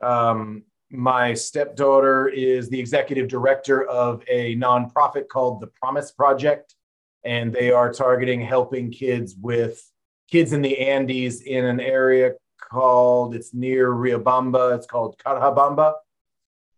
um, 0.02 0.64
my 0.92 1.34
stepdaughter 1.34 2.28
is 2.28 2.68
the 2.68 2.78
executive 2.78 3.28
director 3.28 3.84
of 3.84 4.22
a 4.28 4.54
nonprofit 4.56 5.28
called 5.28 5.60
the 5.60 5.68
Promise 5.68 6.12
Project 6.12 6.74
and 7.24 7.52
they 7.52 7.70
are 7.70 7.92
targeting 7.92 8.40
helping 8.40 8.90
kids 8.90 9.34
with 9.40 9.82
kids 10.30 10.52
in 10.52 10.62
the 10.62 10.78
Andes 10.78 11.42
in 11.42 11.64
an 11.64 11.80
area 11.80 12.32
called 12.58 13.34
it's 13.34 13.54
near 13.54 13.90
Riobamba. 13.90 14.76
It's 14.76 14.86
called 14.86 15.16
Carhabamba, 15.24 15.94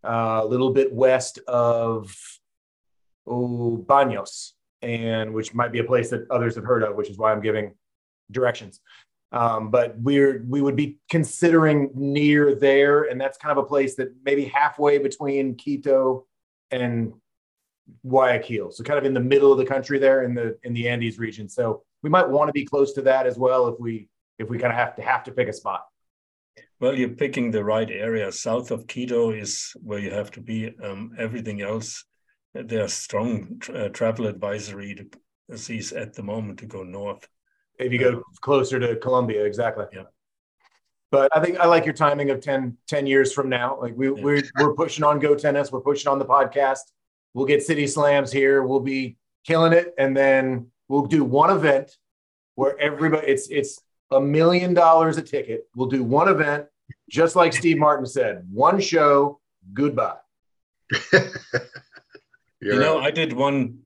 uh, 0.02 0.40
a 0.42 0.46
little 0.46 0.70
bit 0.70 0.92
west 0.92 1.38
of 1.46 2.14
oh, 3.26 3.84
Baños, 3.86 4.52
and 4.82 5.32
which 5.32 5.54
might 5.54 5.72
be 5.72 5.78
a 5.78 5.84
place 5.84 6.10
that 6.10 6.30
others 6.30 6.56
have 6.56 6.64
heard 6.64 6.82
of, 6.82 6.96
which 6.96 7.10
is 7.10 7.16
why 7.16 7.32
I'm 7.32 7.40
giving 7.40 7.74
directions. 8.30 8.80
Um, 9.34 9.72
but 9.72 9.98
we're 9.98 10.44
we 10.48 10.62
would 10.62 10.76
be 10.76 10.98
considering 11.10 11.90
near 11.92 12.54
there, 12.54 13.02
and 13.02 13.20
that's 13.20 13.36
kind 13.36 13.50
of 13.50 13.58
a 13.58 13.66
place 13.66 13.96
that 13.96 14.14
maybe 14.24 14.44
halfway 14.44 14.98
between 14.98 15.56
Quito 15.56 16.24
and 16.70 17.12
Guayaquil, 18.06 18.70
so 18.70 18.84
kind 18.84 18.96
of 18.96 19.04
in 19.04 19.12
the 19.12 19.18
middle 19.18 19.50
of 19.50 19.58
the 19.58 19.66
country 19.66 19.98
there 19.98 20.22
in 20.22 20.34
the 20.34 20.56
in 20.62 20.72
the 20.72 20.88
Andes 20.88 21.18
region. 21.18 21.48
So 21.48 21.82
we 22.00 22.10
might 22.10 22.28
want 22.28 22.48
to 22.48 22.52
be 22.52 22.64
close 22.64 22.92
to 22.92 23.02
that 23.02 23.26
as 23.26 23.36
well 23.36 23.66
if 23.66 23.74
we 23.80 24.08
if 24.38 24.48
we 24.48 24.56
kind 24.56 24.72
of 24.72 24.78
have 24.78 24.94
to 24.96 25.02
have 25.02 25.24
to 25.24 25.32
pick 25.32 25.48
a 25.48 25.52
spot. 25.52 25.82
Well, 26.78 26.94
you're 26.94 27.08
picking 27.08 27.50
the 27.50 27.64
right 27.64 27.90
area. 27.90 28.30
South 28.30 28.70
of 28.70 28.86
Quito 28.86 29.32
is 29.32 29.72
where 29.82 29.98
you 29.98 30.12
have 30.12 30.30
to 30.32 30.40
be. 30.40 30.72
Um, 30.80 31.12
everything 31.18 31.60
else, 31.60 32.04
there 32.54 32.84
are 32.84 32.88
strong 32.88 33.56
tra- 33.58 33.86
uh, 33.86 33.88
travel 33.88 34.28
advisory 34.28 34.94
to 34.94 35.58
sees 35.58 35.92
at 35.92 36.14
the 36.14 36.22
moment 36.22 36.60
to 36.60 36.66
go 36.66 36.84
north 36.84 37.28
if 37.78 37.92
you 37.92 37.98
go 37.98 38.22
closer 38.40 38.78
to 38.78 38.96
Colombia, 38.96 39.44
exactly. 39.44 39.86
Yeah. 39.92 40.04
But 41.10 41.36
I 41.36 41.40
think 41.40 41.58
I 41.60 41.66
like 41.66 41.84
your 41.84 41.94
timing 41.94 42.30
of 42.30 42.40
10, 42.40 42.76
10 42.88 43.06
years 43.06 43.32
from 43.32 43.48
now. 43.48 43.78
Like 43.80 43.94
we, 43.96 44.06
yeah. 44.08 44.22
we're, 44.22 44.42
we're 44.58 44.74
pushing 44.74 45.04
on 45.04 45.18
Go 45.20 45.34
Tennis. 45.34 45.70
We're 45.70 45.80
pushing 45.80 46.10
on 46.10 46.18
the 46.18 46.24
podcast. 46.24 46.80
We'll 47.34 47.46
get 47.46 47.62
City 47.62 47.86
Slams 47.86 48.32
here. 48.32 48.62
We'll 48.64 48.80
be 48.80 49.16
killing 49.46 49.72
it. 49.72 49.94
And 49.98 50.16
then 50.16 50.72
we'll 50.88 51.06
do 51.06 51.24
one 51.24 51.50
event 51.50 51.96
where 52.56 52.78
everybody, 52.80 53.28
it's, 53.28 53.48
it's 53.48 53.80
a 54.10 54.20
million 54.20 54.74
dollars 54.74 55.16
a 55.16 55.22
ticket. 55.22 55.68
We'll 55.76 55.88
do 55.88 56.02
one 56.02 56.28
event, 56.28 56.66
just 57.08 57.36
like 57.36 57.52
Steve 57.52 57.78
Martin 57.78 58.06
said, 58.06 58.46
one 58.52 58.80
show, 58.80 59.40
goodbye. 59.72 60.16
you 62.60 62.78
know, 62.78 62.98
I 62.98 63.10
did 63.10 63.32
one 63.32 63.80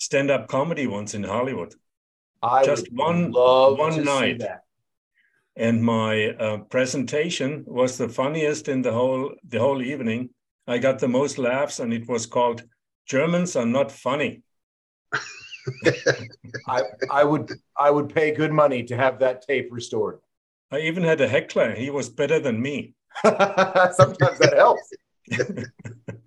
stand 0.00 0.30
up 0.30 0.48
comedy 0.48 0.86
once 0.86 1.14
in 1.14 1.24
Hollywood. 1.24 1.74
I 2.44 2.64
just 2.64 2.92
one 2.92 3.32
one 3.32 4.04
night. 4.04 4.42
And 5.56 5.84
my 5.84 6.30
uh, 6.30 6.58
presentation 6.58 7.64
was 7.66 7.96
the 7.96 8.08
funniest 8.08 8.68
in 8.68 8.82
the 8.82 8.92
whole 8.92 9.34
the 9.48 9.60
whole 9.60 9.82
evening. 9.82 10.30
I 10.66 10.78
got 10.78 10.98
the 10.98 11.08
most 11.08 11.38
laughs, 11.38 11.78
and 11.78 11.92
it 11.92 12.08
was 12.08 12.26
called 12.26 12.64
"Germans 13.06 13.56
are 13.56 13.66
not 13.66 13.92
funny." 13.92 14.42
I 16.68 16.82
I 17.10 17.24
would 17.24 17.50
I 17.78 17.90
would 17.90 18.12
pay 18.12 18.32
good 18.32 18.52
money 18.52 18.82
to 18.84 18.96
have 18.96 19.18
that 19.20 19.42
tape 19.46 19.68
restored. 19.70 20.18
I 20.70 20.80
even 20.80 21.04
had 21.04 21.20
a 21.20 21.28
heckler. 21.28 21.74
He 21.74 21.90
was 21.90 22.08
better 22.08 22.40
than 22.40 22.60
me. 22.60 22.94
Sometimes 23.22 24.38
that 24.40 24.54
helps. 24.56 24.92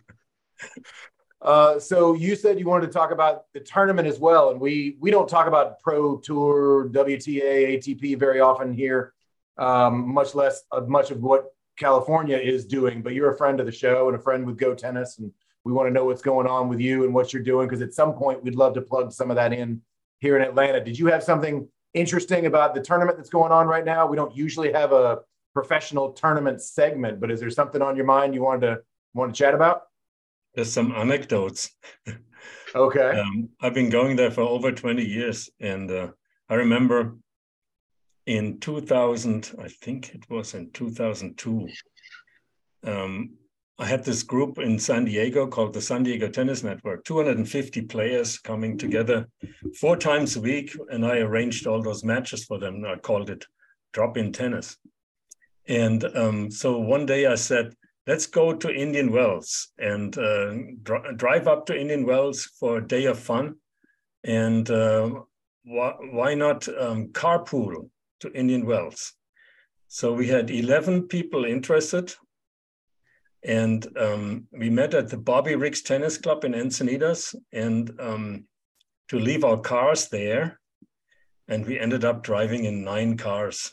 Uh, 1.48 1.80
so 1.80 2.14
you 2.14 2.36
said 2.36 2.60
you 2.60 2.66
wanted 2.66 2.86
to 2.86 2.92
talk 2.92 3.12
about 3.12 3.46
the 3.54 3.60
tournament 3.62 4.06
as 4.06 4.20
well, 4.20 4.50
and 4.50 4.60
we 4.60 4.98
we 5.00 5.10
don't 5.10 5.30
talk 5.30 5.48
about 5.48 5.80
Pro 5.80 6.18
Tour, 6.18 6.90
WTA, 6.90 7.78
ATP 7.78 8.20
very 8.20 8.42
often 8.42 8.74
here, 8.74 9.14
um, 9.58 10.14
much 10.14 10.36
less 10.36 10.64
uh, 10.74 10.82
much 10.82 11.10
of 11.10 11.22
what 11.22 11.46
California 11.80 12.36
is 12.36 12.66
doing. 12.66 13.02
But 13.02 13.14
you're 13.14 13.32
a 13.32 13.38
friend 13.38 13.62
of 13.62 13.66
the 13.66 13.72
show 13.72 14.10
and 14.10 14.18
a 14.18 14.20
friend 14.20 14.46
with 14.46 14.58
Go 14.58 14.76
Tennis, 14.76 15.20
and 15.20 15.32
we 15.64 15.72
want 15.72 15.88
to 15.88 15.94
know 15.94 16.04
what's 16.04 16.22
going 16.22 16.48
on 16.48 16.68
with 16.68 16.82
you 16.82 17.06
and 17.06 17.14
what 17.14 17.32
you're 17.32 17.42
doing 17.42 17.70
because 17.70 17.82
at 17.82 17.94
some 17.94 18.12
point 18.12 18.44
we'd 18.44 18.56
love 18.56 18.74
to 18.74 18.82
plug 18.82 19.14
some 19.14 19.30
of 19.32 19.38
that 19.38 19.54
in 19.54 19.82
here 20.20 20.36
in 20.36 20.42
Atlanta. 20.42 20.84
Did 20.84 21.00
you 21.00 21.06
have 21.06 21.24
something 21.24 21.66
interesting 21.94 22.48
about 22.48 22.76
the 22.76 22.82
tournament 22.82 23.16
that's 23.16 23.30
going 23.30 23.54
on 23.54 23.68
right 23.68 23.86
now? 23.86 24.06
We 24.06 24.18
don't 24.18 24.36
usually 24.36 24.74
have 24.74 24.92
a 24.92 25.20
professional 25.54 26.12
tournament 26.12 26.62
segment, 26.62 27.22
but 27.22 27.32
is 27.32 27.40
there 27.40 27.50
something 27.50 27.82
on 27.82 27.96
your 27.96 28.06
mind 28.06 28.36
you 28.36 28.42
wanted 28.42 28.68
to 28.68 28.82
want 29.14 29.34
to 29.34 29.38
chat 29.38 29.54
about? 29.54 29.84
There's 30.58 30.74
some 30.74 30.92
anecdotes. 30.92 31.70
Okay. 32.76 33.18
um, 33.18 33.50
I've 33.62 33.74
been 33.74 33.90
going 33.90 34.18
there 34.18 34.30
for 34.30 34.42
over 34.42 34.72
20 34.74 35.04
years. 35.04 35.50
And 35.60 35.90
uh, 35.90 36.10
I 36.50 36.56
remember 36.56 37.16
in 38.26 38.60
2000, 38.60 39.54
I 39.60 39.70
think 39.70 40.14
it 40.14 40.30
was 40.30 40.54
in 40.54 40.70
2002, 40.72 41.70
um, 42.84 43.32
I 43.80 43.86
had 43.86 44.04
this 44.04 44.22
group 44.22 44.60
in 44.60 44.78
San 44.78 45.06
Diego 45.06 45.48
called 45.48 45.74
the 45.74 45.82
San 45.82 46.04
Diego 46.04 46.28
Tennis 46.28 46.62
Network, 46.62 47.06
250 47.06 47.84
players 47.84 48.38
coming 48.38 48.78
together 48.78 49.28
four 49.80 49.96
times 49.96 50.36
a 50.36 50.42
week. 50.42 50.76
And 50.90 51.06
I 51.06 51.20
arranged 51.20 51.68
all 51.68 51.82
those 51.82 52.04
matches 52.04 52.44
for 52.44 52.60
them. 52.60 52.84
I 52.86 52.98
called 52.98 53.30
it 53.30 53.46
drop 53.94 54.18
in 54.18 54.34
tennis. 54.34 54.78
And 55.68 56.04
um, 56.16 56.52
so 56.52 56.78
one 56.80 57.06
day 57.06 57.26
I 57.26 57.36
said, 57.36 57.74
let's 58.08 58.26
go 58.26 58.54
to 58.54 58.74
Indian 58.74 59.12
Wells 59.12 59.68
and 59.78 60.18
uh, 60.18 60.54
dr- 60.82 61.18
drive 61.18 61.48
up 61.48 61.66
to 61.66 61.80
Indian 61.80 62.06
Wells 62.06 62.46
for 62.60 62.78
a 62.78 62.88
day 62.88 63.06
of 63.06 63.20
fun. 63.20 63.56
And 64.24 64.70
uh, 64.70 65.10
wh- 65.66 66.00
why 66.14 66.34
not 66.34 66.68
um, 66.70 67.10
carpool 67.10 67.90
to 68.22 68.32
Indian 68.32 68.66
Wells? 68.66 69.14
So 69.90 70.14
we 70.14 70.28
had 70.28 70.50
11 70.50 71.10
people 71.10 71.44
interested. 71.44 72.14
And 73.44 73.86
um, 73.98 74.48
we 74.52 74.70
met 74.70 74.94
at 74.94 75.10
the 75.10 75.18
Bobby 75.18 75.56
Riggs 75.56 75.82
Tennis 75.82 76.18
Club 76.18 76.44
in 76.44 76.54
Encinitas 76.54 77.36
and 77.54 77.92
um, 78.00 78.46
to 79.10 79.20
leave 79.20 79.44
our 79.44 79.60
cars 79.60 80.08
there. 80.08 80.60
And 81.50 81.66
we 81.66 81.80
ended 81.80 82.04
up 82.04 82.24
driving 82.24 82.66
in 82.66 82.84
nine 82.84 83.18
cars 83.18 83.72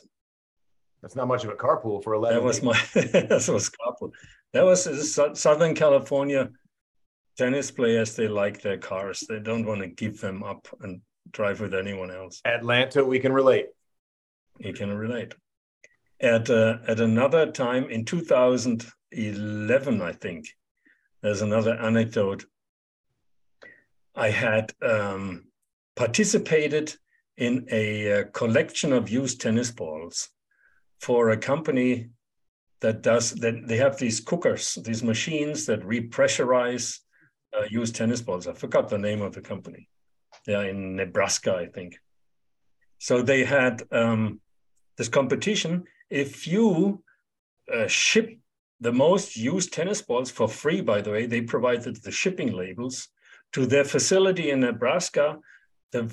that's 1.05 1.15
not 1.15 1.27
much 1.27 1.43
of 1.43 1.51
a 1.51 1.53
carpool 1.53 2.03
for 2.03 2.15
11. 2.15 2.35
That 2.35 2.43
was 2.43 2.63
my, 2.63 2.73
that 2.95 3.47
was 3.47 3.69
carpool. 3.69 4.11
That 4.53 4.63
was 4.63 5.21
Southern 5.39 5.75
California 5.75 6.49
tennis 7.37 7.69
players. 7.69 8.15
They 8.15 8.27
like 8.27 8.59
their 8.59 8.79
cars. 8.79 9.23
They 9.29 9.37
don't 9.37 9.67
want 9.67 9.81
to 9.81 9.87
give 9.87 10.19
them 10.19 10.41
up 10.41 10.67
and 10.81 11.01
drive 11.29 11.59
with 11.59 11.75
anyone 11.75 12.09
else. 12.09 12.41
Atlanta, 12.43 13.05
we 13.05 13.19
can 13.19 13.31
relate. 13.31 13.67
You 14.57 14.73
can 14.73 14.91
relate. 14.97 15.35
At 16.21 16.49
uh, 16.49 16.77
at 16.87 16.99
another 16.99 17.51
time 17.51 17.87
in 17.91 18.03
2011, 18.03 20.01
I 20.01 20.11
think, 20.11 20.47
there's 21.21 21.43
another 21.43 21.75
anecdote. 21.75 22.45
I 24.15 24.31
had 24.31 24.73
um, 24.81 25.49
participated 25.95 26.95
in 27.37 27.67
a 27.69 28.21
uh, 28.21 28.23
collection 28.33 28.91
of 28.91 29.07
used 29.07 29.39
tennis 29.39 29.69
balls 29.69 30.31
for 30.99 31.29
a 31.29 31.37
company 31.37 32.09
that 32.81 33.01
does 33.01 33.31
that 33.35 33.67
they 33.67 33.77
have 33.77 33.97
these 33.97 34.19
cookers 34.19 34.75
these 34.83 35.03
machines 35.03 35.65
that 35.65 35.81
repressurize 35.81 36.99
uh, 37.57 37.63
used 37.69 37.95
tennis 37.95 38.21
balls. 38.21 38.47
I 38.47 38.53
forgot 38.53 38.89
the 38.89 38.97
name 38.97 39.21
of 39.21 39.33
the 39.33 39.41
company. 39.41 39.87
Yeah 40.47 40.63
in 40.63 40.95
nebraska 40.95 41.55
i 41.55 41.67
think. 41.67 41.99
So 42.97 43.21
they 43.21 43.43
had 43.43 43.83
um, 43.91 44.39
this 44.97 45.09
competition. 45.09 45.83
If 46.09 46.47
you 46.47 47.03
uh, 47.73 47.87
ship 47.87 48.37
the 48.81 48.91
most 48.91 49.35
used 49.35 49.73
tennis 49.73 50.01
balls 50.01 50.29
for 50.29 50.47
free 50.47 50.81
by 50.81 51.01
the 51.01 51.11
way 51.11 51.25
they 51.25 51.41
provided 51.41 51.95
the 51.97 52.11
shipping 52.11 52.51
labels 52.53 53.07
to 53.53 53.65
their 53.65 53.85
facility 53.85 54.51
in 54.51 54.59
nebraska. 54.59 55.37
The, 55.91 56.03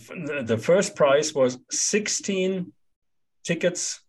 the 0.47 0.59
first 0.59 0.95
prize 0.95 1.35
was 1.35 1.59
16 1.71 2.73
tickets 3.45 4.01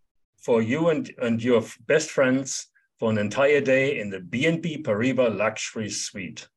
for 0.44 0.62
you 0.62 0.90
and, 0.90 1.12
and 1.22 1.42
your 1.42 1.64
best 1.88 2.12
friends 2.12 2.68
for 3.00 3.10
an 3.10 3.18
entire 3.18 3.62
day 3.62 4.00
in 4.00 4.10
the 4.10 4.20
BNP 4.20 4.84
Paribas 4.84 5.36
luxury 5.36 5.90
suite. 5.90 6.48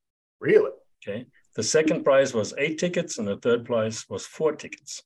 Really? 0.40 0.72
Okay. 1.02 1.26
The 1.54 1.62
second 1.62 2.04
prize 2.04 2.34
was 2.34 2.52
eight 2.58 2.78
tickets, 2.78 3.18
and 3.18 3.26
the 3.26 3.36
third 3.36 3.64
prize 3.64 4.04
was 4.10 4.26
four 4.26 4.52
tickets. 4.52 5.02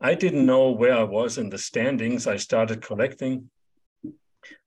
I 0.00 0.14
didn't 0.14 0.46
know 0.46 0.70
where 0.70 0.94
I 0.94 1.04
was 1.04 1.38
in 1.38 1.50
the 1.50 1.58
standings. 1.58 2.26
I 2.26 2.36
started 2.36 2.82
collecting, 2.82 3.50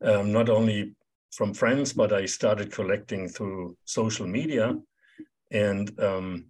um, 0.02 0.32
not 0.32 0.50
only 0.50 0.96
from 1.32 1.54
friends, 1.54 1.92
but 1.92 2.14
I 2.14 2.26
started 2.26 2.72
collecting 2.72 3.28
through 3.28 3.76
social 3.84 4.28
media. 4.28 4.78
And 5.52 6.00
um, 6.00 6.46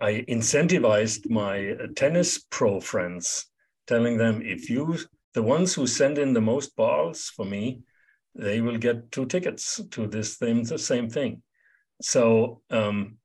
I 0.00 0.24
incentivized 0.28 1.28
my 1.28 1.74
tennis 1.96 2.38
pro 2.50 2.80
friends, 2.80 3.46
telling 3.86 4.16
them 4.16 4.40
if 4.42 4.70
you 4.70 4.96
the 5.34 5.42
ones 5.42 5.74
who 5.74 5.86
send 5.86 6.18
in 6.18 6.32
the 6.32 6.40
most 6.40 6.76
balls 6.76 7.32
for 7.34 7.44
me, 7.44 7.82
they 8.34 8.60
will 8.60 8.78
get 8.78 9.10
two 9.10 9.26
tickets 9.26 9.80
to 9.90 10.06
this 10.06 10.36
thing, 10.36 10.64
the 10.64 10.78
same 10.78 11.08
thing. 11.08 11.42
So 12.00 12.62
um, 12.70 13.18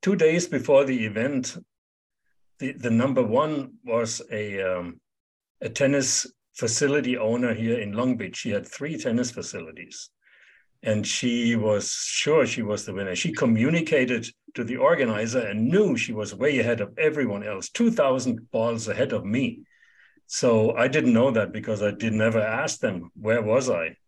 two 0.00 0.16
days 0.16 0.46
before 0.46 0.84
the 0.84 1.04
event, 1.04 1.56
the, 2.58 2.72
the 2.72 2.90
number 2.90 3.22
one 3.22 3.74
was 3.84 4.22
a, 4.30 4.62
um, 4.62 5.00
a 5.60 5.68
tennis 5.68 6.26
facility 6.54 7.16
owner 7.16 7.54
here 7.54 7.80
in 7.80 7.92
Long 7.92 8.16
Beach. 8.16 8.36
She 8.36 8.50
had 8.50 8.66
three 8.66 8.96
tennis 8.98 9.30
facilities. 9.30 10.10
and 10.82 11.06
she 11.06 11.54
was 11.54 11.92
sure 11.92 12.46
she 12.46 12.62
was 12.62 12.84
the 12.84 12.92
winner. 12.92 13.14
She 13.14 13.32
communicated 13.32 14.26
to 14.54 14.64
the 14.64 14.76
organizer 14.76 15.40
and 15.40 15.68
knew 15.68 15.96
she 15.96 16.12
was 16.12 16.34
way 16.34 16.58
ahead 16.58 16.80
of 16.80 16.92
everyone 16.98 17.46
else, 17.46 17.68
2,000 17.70 18.50
balls 18.50 18.88
ahead 18.88 19.12
of 19.12 19.24
me. 19.24 19.62
So 20.32 20.74
I 20.74 20.88
didn't 20.88 21.12
know 21.12 21.30
that 21.30 21.52
because 21.52 21.82
I 21.82 21.90
did 21.90 22.14
never 22.14 22.40
ask 22.40 22.80
them 22.80 23.10
where 23.20 23.42
was 23.42 23.68
I. 23.68 23.98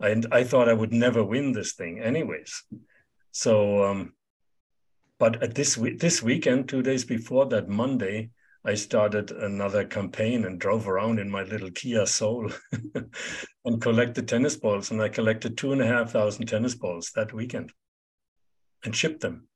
And 0.00 0.26
I 0.30 0.44
thought 0.44 0.68
I 0.68 0.74
would 0.74 0.92
never 0.92 1.24
win 1.24 1.52
this 1.52 1.72
thing, 1.72 1.98
anyways. 1.98 2.62
So, 3.30 3.82
um, 3.82 4.12
but 5.18 5.42
at 5.42 5.54
this 5.54 5.76
this 5.76 6.22
weekend, 6.22 6.68
two 6.68 6.82
days 6.82 7.06
before 7.06 7.46
that 7.46 7.70
Monday, 7.70 8.32
I 8.66 8.74
started 8.74 9.30
another 9.30 9.86
campaign 9.86 10.44
and 10.44 10.60
drove 10.60 10.86
around 10.86 11.18
in 11.18 11.30
my 11.30 11.42
little 11.44 11.70
Kia 11.70 12.04
Soul 12.04 12.50
and 13.64 13.80
collected 13.80 14.28
tennis 14.28 14.56
balls. 14.56 14.90
And 14.90 15.00
I 15.00 15.08
collected 15.08 15.56
two 15.56 15.72
and 15.72 15.80
a 15.80 15.86
half 15.86 16.10
thousand 16.10 16.48
tennis 16.48 16.74
balls 16.74 17.12
that 17.14 17.32
weekend 17.32 17.72
and 18.84 18.94
shipped 18.94 19.22
them. 19.22 19.48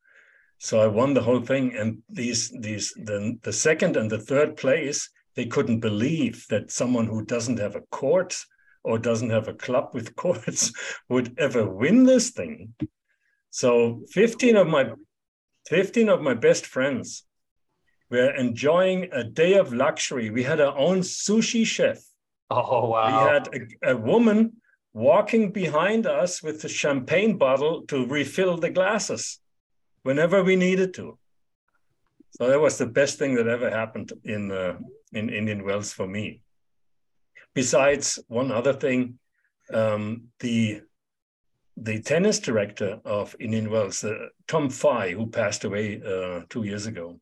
So 0.57 0.81
I 0.81 0.87
won 0.87 1.13
the 1.13 1.23
whole 1.23 1.43
thing. 1.43 1.77
And 1.77 1.99
these, 2.09 2.49
these, 2.59 2.95
the, 2.95 3.39
the 3.43 3.53
second 3.53 3.99
and 3.99 4.11
the 4.11 4.19
third 4.19 4.57
place, 4.57 5.11
they 5.37 5.47
couldn't 5.47 5.81
believe 5.81 6.47
that 6.49 6.71
someone 6.71 7.07
who 7.07 7.25
doesn't 7.25 7.59
have 7.59 7.77
a 7.77 7.83
court 7.93 8.37
or 8.83 8.99
doesn't 8.99 9.31
have 9.31 9.49
a 9.49 9.55
club 9.55 9.91
with 9.93 10.17
courts 10.25 10.73
would 11.09 11.39
ever 11.39 11.69
win 11.69 12.05
this 12.05 12.31
thing. 12.31 12.75
So 13.51 14.03
15 14.11 14.57
of 14.57 14.67
my 14.67 14.93
15 15.69 16.09
of 16.09 16.23
my 16.23 16.35
best 16.35 16.67
friends 16.67 17.27
we're 18.11 18.35
enjoying 18.37 19.09
a 19.13 19.25
day 19.25 19.55
of 19.55 19.73
luxury. 19.73 20.31
We 20.31 20.45
had 20.45 20.61
our 20.61 20.77
own 20.77 21.01
sushi 21.01 21.67
chef. 21.67 21.99
Oh, 22.51 22.89
wow. 22.89 23.07
We 23.07 23.33
had 23.33 23.49
a, 23.83 23.91
a 23.93 23.97
woman 23.97 24.53
walking 24.93 25.51
behind 25.51 26.07
us 26.07 26.43
with 26.43 26.63
a 26.65 26.69
champagne 26.69 27.37
bottle 27.37 27.83
to 27.89 28.07
refill 28.07 28.57
the 28.57 28.71
glasses 28.71 29.41
whenever 30.05 30.45
we 30.45 30.55
needed 30.55 30.95
to. 30.95 31.19
So 32.39 32.49
that 32.49 32.61
was 32.61 32.79
the 32.79 32.87
best 32.87 33.19
thing 33.19 33.35
that 33.35 33.49
ever 33.49 33.71
happened 33.71 34.13
in 34.25 34.53
uh, 34.53 34.79
in 35.17 35.31
Indian 35.31 35.65
Wells 35.65 35.93
for 35.93 36.07
me. 36.07 36.43
Besides 37.55 38.19
one 38.29 38.53
other 38.53 38.73
thing, 38.73 39.19
um, 39.73 40.29
the 40.41 40.83
the 41.79 42.01
tennis 42.01 42.39
director 42.39 43.01
of 43.05 43.37
Indian 43.39 43.71
Wells, 43.71 44.03
uh, 44.03 44.29
Tom 44.49 44.71
Fye, 44.71 45.11
who 45.11 45.27
passed 45.27 45.65
away 45.65 46.01
uh, 46.01 46.41
two 46.49 46.63
years 46.63 46.87
ago, 46.87 47.21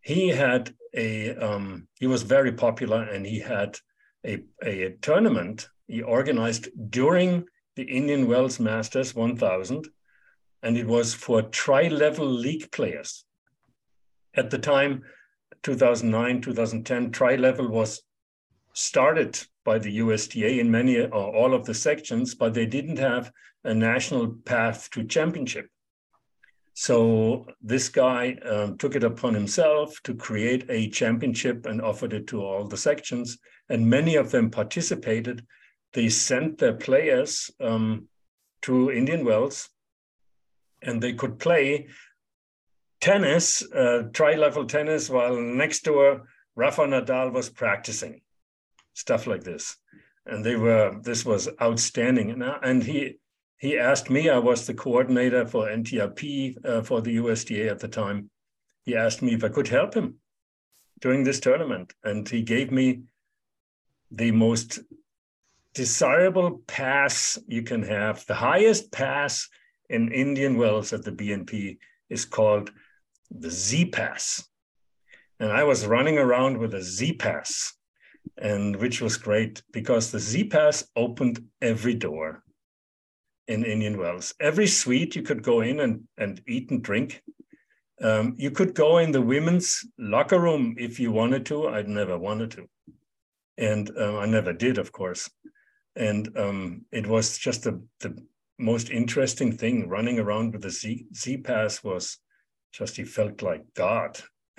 he 0.00 0.28
had 0.28 0.74
a 0.94 1.36
um, 1.36 1.86
he 1.98 2.06
was 2.06 2.22
very 2.22 2.52
popular 2.52 3.02
and 3.02 3.24
he 3.26 3.38
had 3.38 3.78
a, 4.24 4.42
a 4.64 4.96
tournament 5.00 5.68
he 5.86 6.02
organized 6.02 6.68
during 6.90 7.44
the 7.76 7.82
Indian 7.82 8.26
Wells 8.28 8.60
Masters 8.60 9.14
1000 9.14 9.88
and 10.62 10.76
it 10.76 10.86
was 10.86 11.14
for 11.14 11.42
tri-level 11.42 12.26
league 12.26 12.70
players 12.70 13.24
at 14.34 14.50
the 14.50 14.58
time 14.58 15.02
2009 15.62 16.40
2010 16.40 17.10
tri-level 17.10 17.68
was 17.68 18.02
started 18.72 19.38
by 19.64 19.78
the 19.78 19.98
USTA 19.98 20.60
in 20.60 20.70
many 20.70 21.00
or 21.00 21.34
all 21.34 21.54
of 21.54 21.64
the 21.64 21.74
sections 21.74 22.34
but 22.34 22.54
they 22.54 22.66
didn't 22.66 22.98
have 22.98 23.30
a 23.64 23.74
national 23.74 24.34
path 24.44 24.88
to 24.90 25.04
championship 25.04 25.66
so 26.74 27.46
this 27.60 27.90
guy 27.90 28.38
um, 28.48 28.78
took 28.78 28.94
it 28.94 29.04
upon 29.04 29.34
himself 29.34 30.00
to 30.04 30.14
create 30.14 30.64
a 30.70 30.88
championship 30.88 31.66
and 31.66 31.82
offered 31.82 32.14
it 32.14 32.26
to 32.28 32.42
all 32.42 32.66
the 32.66 32.76
sections, 32.76 33.36
and 33.68 33.90
many 33.90 34.16
of 34.16 34.30
them 34.30 34.50
participated. 34.50 35.46
They 35.92 36.08
sent 36.08 36.56
their 36.56 36.72
players 36.72 37.50
um, 37.60 38.08
to 38.62 38.90
Indian 38.90 39.26
Wells, 39.26 39.68
and 40.80 41.02
they 41.02 41.12
could 41.12 41.38
play 41.38 41.88
tennis, 43.00 43.62
uh, 43.72 44.04
tri-level 44.12 44.66
tennis, 44.66 45.08
while 45.08 45.40
next 45.40 45.84
door 45.84 46.28
Rafa 46.56 46.82
Nadal 46.82 47.32
was 47.32 47.48
practicing, 47.48 48.20
stuff 48.94 49.26
like 49.26 49.44
this. 49.44 49.76
And 50.26 50.44
they 50.44 50.56
were 50.56 51.00
this 51.02 51.24
was 51.24 51.48
outstanding, 51.60 52.30
and, 52.30 52.42
and 52.42 52.82
he 52.82 53.18
he 53.60 53.78
asked 53.78 54.08
me, 54.08 54.30
I 54.30 54.38
was 54.38 54.66
the 54.66 54.72
coordinator 54.72 55.46
for 55.46 55.68
NTRP 55.68 56.64
uh, 56.64 56.82
for 56.82 57.02
the 57.02 57.12
USTA 57.12 57.68
at 57.68 57.78
the 57.78 57.88
time. 57.88 58.30
He 58.84 58.96
asked 58.96 59.20
me 59.20 59.34
if 59.34 59.44
I 59.44 59.50
could 59.50 59.68
help 59.68 59.92
him 59.92 60.14
during 61.00 61.24
this 61.24 61.40
tournament. 61.40 61.92
And 62.02 62.26
he 62.26 62.40
gave 62.40 62.72
me 62.72 63.02
the 64.10 64.30
most 64.30 64.80
desirable 65.74 66.62
pass 66.66 67.38
you 67.46 67.62
can 67.62 67.82
have. 67.82 68.24
The 68.24 68.34
highest 68.34 68.92
pass 68.92 69.46
in 69.90 70.10
Indian 70.10 70.56
Wells 70.56 70.94
at 70.94 71.04
the 71.04 71.12
BNP 71.12 71.76
is 72.08 72.24
called 72.24 72.70
the 73.30 73.50
Z 73.50 73.86
Pass. 73.86 74.46
And 75.38 75.50
I 75.50 75.64
was 75.64 75.86
running 75.86 76.18
around 76.18 76.58
with 76.58 76.74
a 76.74 76.82
Z 76.82 77.14
Pass, 77.14 77.74
and 78.36 78.76
which 78.76 79.00
was 79.00 79.16
great 79.16 79.62
because 79.72 80.10
the 80.10 80.18
Z 80.18 80.44
Pass 80.44 80.86
opened 80.96 81.44
every 81.62 81.94
door 81.94 82.42
in 83.48 83.64
Indian 83.64 83.98
Wells. 83.98 84.34
Every 84.40 84.66
suite 84.66 85.16
you 85.16 85.22
could 85.22 85.42
go 85.42 85.60
in 85.60 85.80
and, 85.80 86.02
and 86.18 86.40
eat 86.46 86.70
and 86.70 86.82
drink. 86.82 87.22
Um, 88.02 88.34
you 88.38 88.50
could 88.50 88.74
go 88.74 88.98
in 88.98 89.12
the 89.12 89.20
women's 89.20 89.84
locker 89.98 90.38
room 90.38 90.76
if 90.78 91.00
you 91.00 91.12
wanted 91.12 91.44
to. 91.46 91.68
I'd 91.68 91.88
never 91.88 92.16
wanted 92.16 92.52
to. 92.52 92.66
And 93.58 93.90
um, 93.98 94.16
I 94.16 94.26
never 94.26 94.52
did, 94.52 94.78
of 94.78 94.92
course. 94.92 95.30
And 95.96 96.30
um, 96.38 96.84
it 96.92 97.06
was 97.06 97.36
just 97.36 97.64
the, 97.64 97.82
the 98.00 98.16
most 98.58 98.88
interesting 98.90 99.52
thing. 99.52 99.88
Running 99.88 100.18
around 100.18 100.52
with 100.52 100.62
the 100.62 100.70
Z, 100.70 101.06
Z 101.14 101.38
Pass 101.38 101.82
was 101.82 102.18
just, 102.72 102.96
he 102.96 103.04
felt 103.04 103.42
like 103.42 103.64
God. 103.74 104.20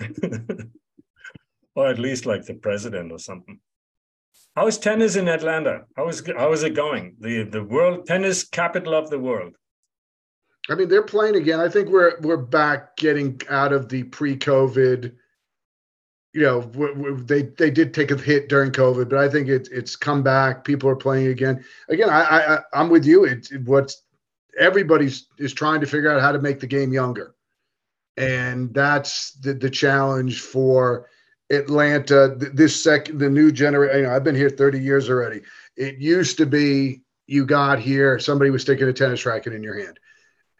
or 1.74 1.88
at 1.88 1.98
least 1.98 2.26
like 2.26 2.44
the 2.44 2.54
president 2.54 3.12
or 3.12 3.18
something. 3.18 3.58
How 4.56 4.66
is 4.66 4.78
tennis 4.78 5.16
in 5.16 5.28
Atlanta? 5.28 5.84
How 5.96 6.08
is 6.08 6.22
how 6.36 6.52
is 6.52 6.62
it 6.62 6.74
going? 6.74 7.16
The 7.20 7.44
the 7.44 7.64
world 7.64 8.06
tennis 8.06 8.44
capital 8.44 8.94
of 8.94 9.08
the 9.08 9.18
world. 9.18 9.54
I 10.68 10.74
mean, 10.74 10.88
they're 10.88 11.02
playing 11.02 11.36
again. 11.36 11.58
I 11.58 11.68
think 11.68 11.88
we're 11.88 12.20
we're 12.20 12.36
back 12.36 12.96
getting 12.96 13.40
out 13.48 13.72
of 13.72 13.88
the 13.88 14.04
pre-COVID. 14.04 15.14
You 16.34 16.42
know, 16.42 16.60
they 17.14 17.42
they 17.42 17.70
did 17.70 17.92
take 17.92 18.10
a 18.10 18.16
hit 18.16 18.48
during 18.48 18.72
COVID, 18.72 19.08
but 19.08 19.18
I 19.18 19.28
think 19.28 19.48
it's 19.48 19.68
it's 19.70 19.96
come 19.96 20.22
back. 20.22 20.64
People 20.64 20.88
are 20.88 20.96
playing 20.96 21.28
again. 21.28 21.64
Again, 21.88 22.10
I, 22.10 22.56
I 22.56 22.58
I'm 22.74 22.90
with 22.90 23.04
you. 23.04 23.24
It's 23.24 23.50
it, 23.50 23.62
what's 23.64 24.02
everybody's 24.58 25.26
is 25.38 25.52
trying 25.52 25.80
to 25.80 25.86
figure 25.86 26.10
out 26.10 26.20
how 26.20 26.32
to 26.32 26.40
make 26.40 26.60
the 26.60 26.66
game 26.66 26.92
younger, 26.92 27.34
and 28.16 28.72
that's 28.74 29.32
the 29.32 29.54
the 29.54 29.70
challenge 29.70 30.40
for 30.40 31.08
Atlanta, 31.50 32.34
this 32.36 32.82
second, 32.82 33.18
the 33.18 33.28
new 33.28 33.52
generation. 33.52 33.98
You 33.98 34.02
know, 34.04 34.14
I've 34.14 34.24
been 34.24 34.34
here 34.34 34.48
30 34.48 34.80
years 34.80 35.10
already. 35.10 35.42
It 35.76 35.98
used 35.98 36.38
to 36.38 36.46
be 36.46 37.02
you 37.26 37.46
got 37.46 37.78
here, 37.78 38.18
somebody 38.18 38.50
was 38.50 38.62
sticking 38.62 38.88
a 38.88 38.92
tennis 38.92 39.24
racket 39.24 39.52
in 39.52 39.62
your 39.62 39.78
hand. 39.78 39.98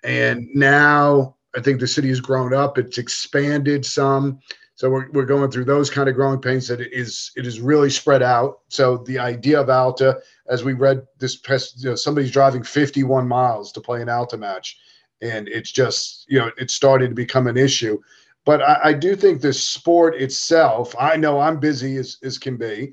And 0.05 0.49
now 0.55 1.37
I 1.57 1.61
think 1.61 1.81
the 1.81 1.87
city 1.87 2.09
has 2.09 2.21
grown 2.21 2.55
up, 2.55 2.79
it's 2.79 2.99
expanded 2.99 3.85
some. 3.85 4.41
So 4.75 4.91
we're, 4.91 5.11
we're 5.11 5.27
going 5.27 5.51
through 5.51 5.67
those 5.67 5.91
kind 5.91 6.09
of 6.09 6.15
growing 6.15 6.41
pains 6.41 6.67
that 6.69 6.81
it 6.81 6.93
is 6.93 7.31
it 7.37 7.47
is 7.47 7.61
really 7.61 7.91
spread 7.91 8.23
out. 8.23 8.61
So 8.69 8.99
the 8.99 9.19
idea 9.19 9.61
of 9.61 9.69
Alta, 9.69 10.19
as 10.49 10.65
we 10.65 10.73
read 10.73 11.07
this, 11.19 11.41
you 11.77 11.91
know, 11.91 11.95
somebody's 11.95 12.31
driving 12.33 12.63
51 12.63 13.29
miles 13.29 13.71
to 13.73 13.81
play 13.81 14.03
an 14.03 14.09
Alta 14.09 14.37
match, 14.37 14.79
and 15.23 15.49
it's 15.49 15.71
just 15.71 16.27
you 16.29 16.39
know 16.39 16.51
it's 16.59 16.75
starting 16.75 17.09
to 17.09 17.15
become 17.15 17.47
an 17.47 17.57
issue. 17.57 17.99
But 18.45 18.61
I, 18.61 18.81
I 18.85 18.93
do 18.93 19.15
think 19.15 19.41
the 19.41 19.53
sport 19.53 20.17
itself, 20.17 20.95
I 20.99 21.17
know 21.17 21.39
I'm 21.39 21.61
busy 21.61 21.97
as, 21.97 22.19
as 22.25 22.39
can 22.39 22.57
be. 22.57 22.93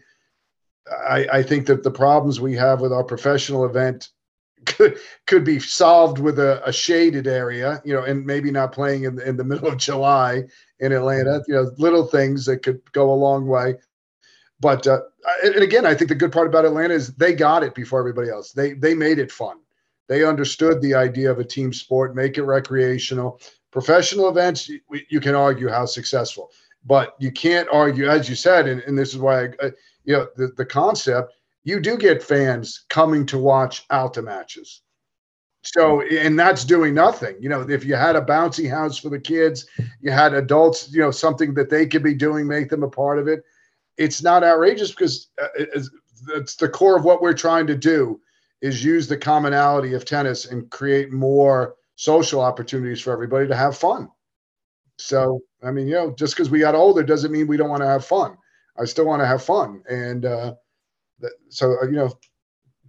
I, 1.08 1.28
I 1.34 1.44
think 1.44 1.66
that 1.68 1.84
the 1.84 1.92
problems 1.92 2.40
we 2.40 2.56
have 2.56 2.82
with 2.82 2.94
our 2.94 3.04
professional 3.04 3.66
event 3.66 4.10
could 4.66 4.98
could 5.26 5.44
be 5.44 5.60
solved 5.60 6.20
with 6.20 6.38
a, 6.40 6.62
a, 6.68 6.74
shaded 6.74 7.28
area, 7.28 7.82
you 7.86 7.94
know, 7.94 8.04
and 8.04 8.26
maybe 8.26 8.52
not 8.52 8.72
playing 8.72 9.06
in, 9.06 9.20
in 9.22 9.38
the 9.38 9.44
middle 9.44 9.68
of 9.70 9.78
July 9.78 10.44
in 10.80 10.92
Atlanta, 10.92 11.42
you 11.48 11.54
know, 11.54 11.72
little 11.78 12.06
things 12.06 12.46
that 12.46 12.62
could 12.64 12.82
go 12.92 13.12
a 13.12 13.16
long 13.16 13.48
way. 13.48 13.76
But 14.60 14.86
uh, 14.86 15.00
and 15.44 15.56
again, 15.56 15.86
I 15.86 15.96
think 15.96 16.10
the 16.10 16.16
good 16.16 16.34
part 16.34 16.48
about 16.48 16.66
Atlanta 16.66 16.94
is 16.94 17.14
they 17.16 17.34
got 17.34 17.64
it 17.64 17.74
before 17.74 18.00
everybody 18.00 18.30
else. 18.30 18.52
They 18.52 18.74
they 18.74 18.94
made 18.94 19.20
it 19.20 19.32
fun. 19.32 19.60
They 20.10 20.26
understood 20.26 20.82
the 20.82 20.96
idea 20.96 21.32
of 21.32 21.40
a 21.40 21.46
team 21.46 21.72
sport, 21.72 22.16
make 22.16 22.38
it 22.38 22.44
recreational, 22.44 23.40
Professional 23.72 24.30
events, 24.30 24.70
you 25.10 25.20
can 25.20 25.36
argue 25.36 25.70
how 25.70 25.86
successful, 25.86 26.52
but 26.86 27.16
you 27.20 27.32
can't 27.32 27.70
argue, 27.72 28.08
as 28.10 28.28
you 28.28 28.34
said, 28.34 28.68
and, 28.68 28.82
and 28.82 28.98
this 28.98 29.10
is 29.10 29.20
why, 29.20 29.44
I, 29.44 29.48
uh, 29.62 29.70
you 30.06 30.14
know, 30.14 30.28
the, 30.38 30.48
the 30.58 30.66
concept, 30.66 31.34
you 31.64 31.80
do 31.80 31.96
get 31.96 32.24
fans 32.24 32.86
coming 32.90 33.28
to 33.28 33.38
watch 33.38 33.86
Alta 33.92 34.24
matches. 34.24 34.82
So, 35.62 36.02
and 36.02 36.40
that's 36.40 36.66
doing 36.66 36.96
nothing. 36.96 37.36
You 37.40 37.50
know, 37.50 37.62
if 37.70 37.86
you 37.86 37.94
had 37.94 38.16
a 38.16 38.22
bouncy 38.22 38.68
house 38.68 38.98
for 38.98 39.10
the 39.10 39.20
kids, 39.20 39.68
you 40.02 40.10
had 40.10 40.34
adults, 40.34 40.92
you 40.92 41.02
know, 41.02 41.12
something 41.12 41.54
that 41.54 41.70
they 41.70 41.86
could 41.86 42.02
be 42.02 42.16
doing, 42.16 42.48
make 42.48 42.70
them 42.70 42.82
a 42.82 42.90
part 42.90 43.20
of 43.20 43.28
it. 43.28 43.44
It's 43.98 44.24
not 44.24 44.44
outrageous 44.44 44.90
because 44.90 45.28
uh, 45.40 45.48
it's, 45.56 45.92
it's 46.30 46.56
the 46.56 46.70
core 46.70 46.98
of 46.98 47.06
what 47.06 47.22
we're 47.22 47.34
trying 47.34 47.68
to 47.68 47.76
do 47.76 48.20
is 48.62 48.84
use 48.84 49.08
the 49.08 49.18
commonality 49.18 49.94
of 49.94 50.06
tennis 50.06 50.46
and 50.46 50.70
create 50.70 51.12
more 51.12 51.76
social 51.96 52.42
opportunities 52.42 53.02
for 53.02 53.12
everybody 53.12 53.48
to 53.48 53.56
have 53.56 53.78
fun. 53.78 54.10
So, 54.98 55.42
I 55.64 55.72
mean, 55.72 55.88
you 55.88 55.94
know, 55.94 56.12
just 56.12 56.36
because 56.36 56.50
we 56.50 56.60
got 56.60 56.76
older 56.76 57.04
doesn't 57.04 57.32
mean 57.32 57.48
we 57.48 57.58
don't 57.58 57.70
want 57.70 57.82
to 57.82 57.88
have 57.88 58.06
fun. 58.06 58.38
I 58.78 58.86
still 58.86 59.06
want 59.06 59.22
to 59.22 59.28
have 59.28 59.44
fun. 59.44 59.82
And 59.90 60.26
uh, 60.26 60.54
so, 61.50 61.76
uh, 61.82 61.86
you 61.86 61.98
know, 61.98 62.12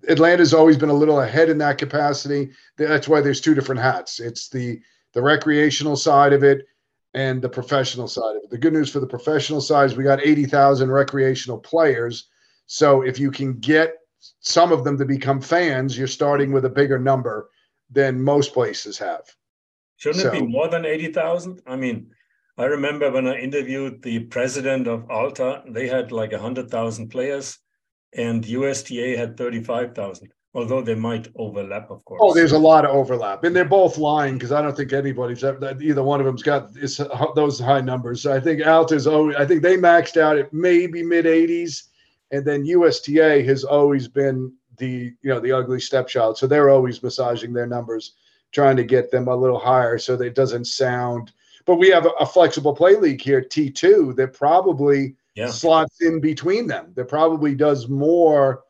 Atlanta's 0.09 0.55
always 0.55 0.77
been 0.77 0.89
a 0.89 0.95
little 0.95 1.21
ahead 1.21 1.51
in 1.51 1.59
that 1.59 1.79
capacity. 1.79 2.51
That's 2.77 3.09
why 3.09 3.21
there's 3.21 3.41
two 3.41 3.55
different 3.55 3.81
hats. 3.81 4.21
It's 4.21 4.49
the 4.49 4.81
the 5.13 5.23
recreational 5.23 5.97
side 5.97 6.33
of 6.33 6.45
it 6.45 6.67
and 7.15 7.43
the 7.43 7.49
professional 7.49 8.07
side 8.07 8.37
of 8.37 8.45
it. 8.45 8.51
The 8.51 8.59
good 8.59 8.73
news 8.73 8.91
for 8.91 9.01
the 9.01 9.07
professional 9.07 9.61
side 9.61 9.87
is 9.87 9.97
we 9.97 10.05
got 10.05 10.25
80,000 10.25 10.91
recreational 10.91 11.59
players. 11.59 12.29
So 12.67 13.03
if 13.03 13.19
you 13.19 13.33
can 13.33 13.55
get 13.55 13.97
some 14.41 14.73
of 14.73 14.85
them 14.85 14.99
to 14.99 15.05
become 15.05 15.41
fans, 15.41 15.97
you're 15.97 16.07
starting 16.07 16.53
with 16.53 16.65
a 16.65 16.71
bigger 16.71 16.99
number 16.99 17.51
than 17.91 18.23
most 18.23 18.53
places 18.53 18.99
have. 18.99 19.23
Shouldn't 19.97 20.23
so, 20.23 20.33
it 20.33 20.41
be 20.41 20.47
more 20.47 20.69
than 20.69 20.85
80,000? 20.85 21.63
I 21.67 21.77
mean, 21.77 22.11
I 22.57 22.65
remember 22.65 23.11
when 23.11 23.27
I 23.27 23.37
interviewed 23.37 24.03
the 24.03 24.21
president 24.21 24.87
of 24.87 25.11
Alta, 25.11 25.63
they 25.69 25.89
had 25.89 26.13
like 26.13 26.33
100,000 26.33 27.09
players 27.09 27.59
and 28.13 28.45
USTA 28.45 29.17
had 29.17 29.37
35,000 29.37 30.33
although 30.55 30.83
they 30.83 30.95
might 30.95 31.29
overlap, 31.37 31.91
of 31.91 32.05
course. 32.05 32.21
Oh, 32.23 32.35
there's 32.35 32.53
a 32.53 32.59
lot 32.59 32.85
of 32.85 32.95
overlap, 32.95 33.45
and 33.45 33.55
they're 33.55 33.65
both 33.65 33.99
lying 33.99 34.35
because 34.35 34.53
I 34.53 34.63
don't 34.63 34.77
think 34.77 34.93
anybody's 34.93 35.45
uh, 35.45 35.75
either 35.81 36.03
one 36.03 36.21
of 36.21 36.27
them's 36.27 36.43
got 36.43 36.71
uh, 36.77 37.27
those 37.35 37.61
high 37.61 37.81
numbers. 37.81 38.27
I 38.27 38.41
think 38.41 38.63
Alta's 38.63 39.07
always, 39.07 39.37
I 39.37 39.47
think 39.47 39.63
they 39.63 39.77
maxed 39.77 40.17
out 40.17 40.39
at 40.39 40.53
maybe 40.53 41.03
mid 41.03 41.25
80s, 41.25 41.85
and 42.31 42.45
then 42.45 42.65
USTA 42.65 43.45
has 43.45 43.65
always 43.65 44.09
been 44.09 44.53
the 44.77 45.13
you 45.23 45.31
know 45.31 45.41
the 45.41 45.53
ugly 45.53 45.81
stepchild, 45.81 46.39
so 46.39 46.47
they're 46.47 46.71
always 46.71 47.03
massaging 47.03 47.53
their 47.53 47.67
numbers, 47.67 48.15
trying 48.53 48.77
to 48.77 48.85
get 48.85 49.11
them 49.11 49.29
a 49.29 49.37
little 49.37 49.59
higher 49.59 49.99
so 49.99 50.17
that 50.17 50.27
it 50.27 50.35
doesn't 50.35 50.67
sound. 50.67 51.33
But 51.67 51.77
we 51.77 51.89
have 51.91 52.07
a, 52.07 52.11
a 52.21 52.27
flexible 52.27 52.75
play 52.75 52.97
league 52.97 53.21
here, 53.21 53.43
T2, 53.43 54.17
that 54.17 54.33
probably 54.33 55.17
yeah. 55.35 55.51
slots 55.51 56.01
in 56.01 56.21
between 56.21 56.67
them. 56.67 56.93
That 56.95 57.09
probably 57.09 57.55
does 57.55 57.89
more 57.89 58.63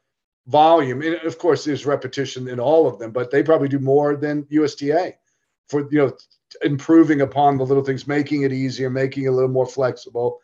volume. 0.48 1.02
And 1.02 1.14
of 1.16 1.38
course, 1.38 1.64
there's 1.64 1.86
repetition 1.86 2.48
in 2.48 2.58
all 2.58 2.86
of 2.86 2.98
them, 2.98 3.12
but 3.12 3.30
they 3.30 3.42
probably 3.42 3.68
do 3.68 3.78
more 3.78 4.16
than 4.16 4.46
USTA 4.50 5.14
for 5.68 5.88
you 5.92 5.98
know 5.98 6.12
improving 6.62 7.20
upon 7.20 7.56
the 7.56 7.64
little 7.64 7.84
things, 7.84 8.06
making 8.06 8.42
it 8.42 8.52
easier, 8.52 8.90
making 8.90 9.24
it 9.24 9.28
a 9.28 9.32
little 9.32 9.50
more 9.50 9.66
flexible, 9.66 10.40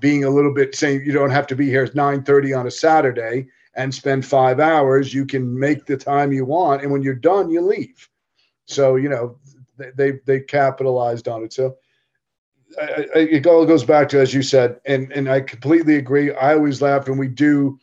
being 0.00 0.24
a 0.24 0.30
little 0.30 0.52
bit 0.52 0.74
saying 0.74 1.04
you 1.04 1.12
don't 1.12 1.30
have 1.30 1.46
to 1.48 1.56
be 1.56 1.66
here 1.66 1.84
at 1.84 1.94
9:30 1.94 2.58
on 2.58 2.66
a 2.66 2.70
Saturday 2.70 3.46
and 3.74 3.94
spend 3.94 4.26
five 4.26 4.58
hours. 4.58 5.14
You 5.14 5.24
can 5.24 5.58
make 5.58 5.86
the 5.86 5.96
time 5.96 6.32
you 6.32 6.44
want, 6.44 6.82
and 6.82 6.90
when 6.90 7.02
you're 7.02 7.14
done, 7.14 7.50
you 7.50 7.60
leave. 7.60 8.08
So 8.66 8.96
you 8.96 9.08
know 9.08 9.38
they 9.96 10.20
they, 10.26 10.40
capitalized 10.40 11.28
on 11.28 11.44
it. 11.44 11.52
So. 11.52 11.76
I, 12.80 13.04
I, 13.16 13.18
it 13.18 13.48
all 13.48 13.66
goes 13.66 13.82
back 13.82 14.08
to 14.10 14.20
as 14.20 14.32
you 14.32 14.42
said, 14.42 14.80
and 14.86 15.10
and 15.10 15.28
I 15.28 15.40
completely 15.40 15.96
agree. 15.96 16.32
I 16.32 16.54
always 16.54 16.80
laugh 16.80 17.08
when 17.08 17.18
we 17.18 17.26
do 17.26 17.80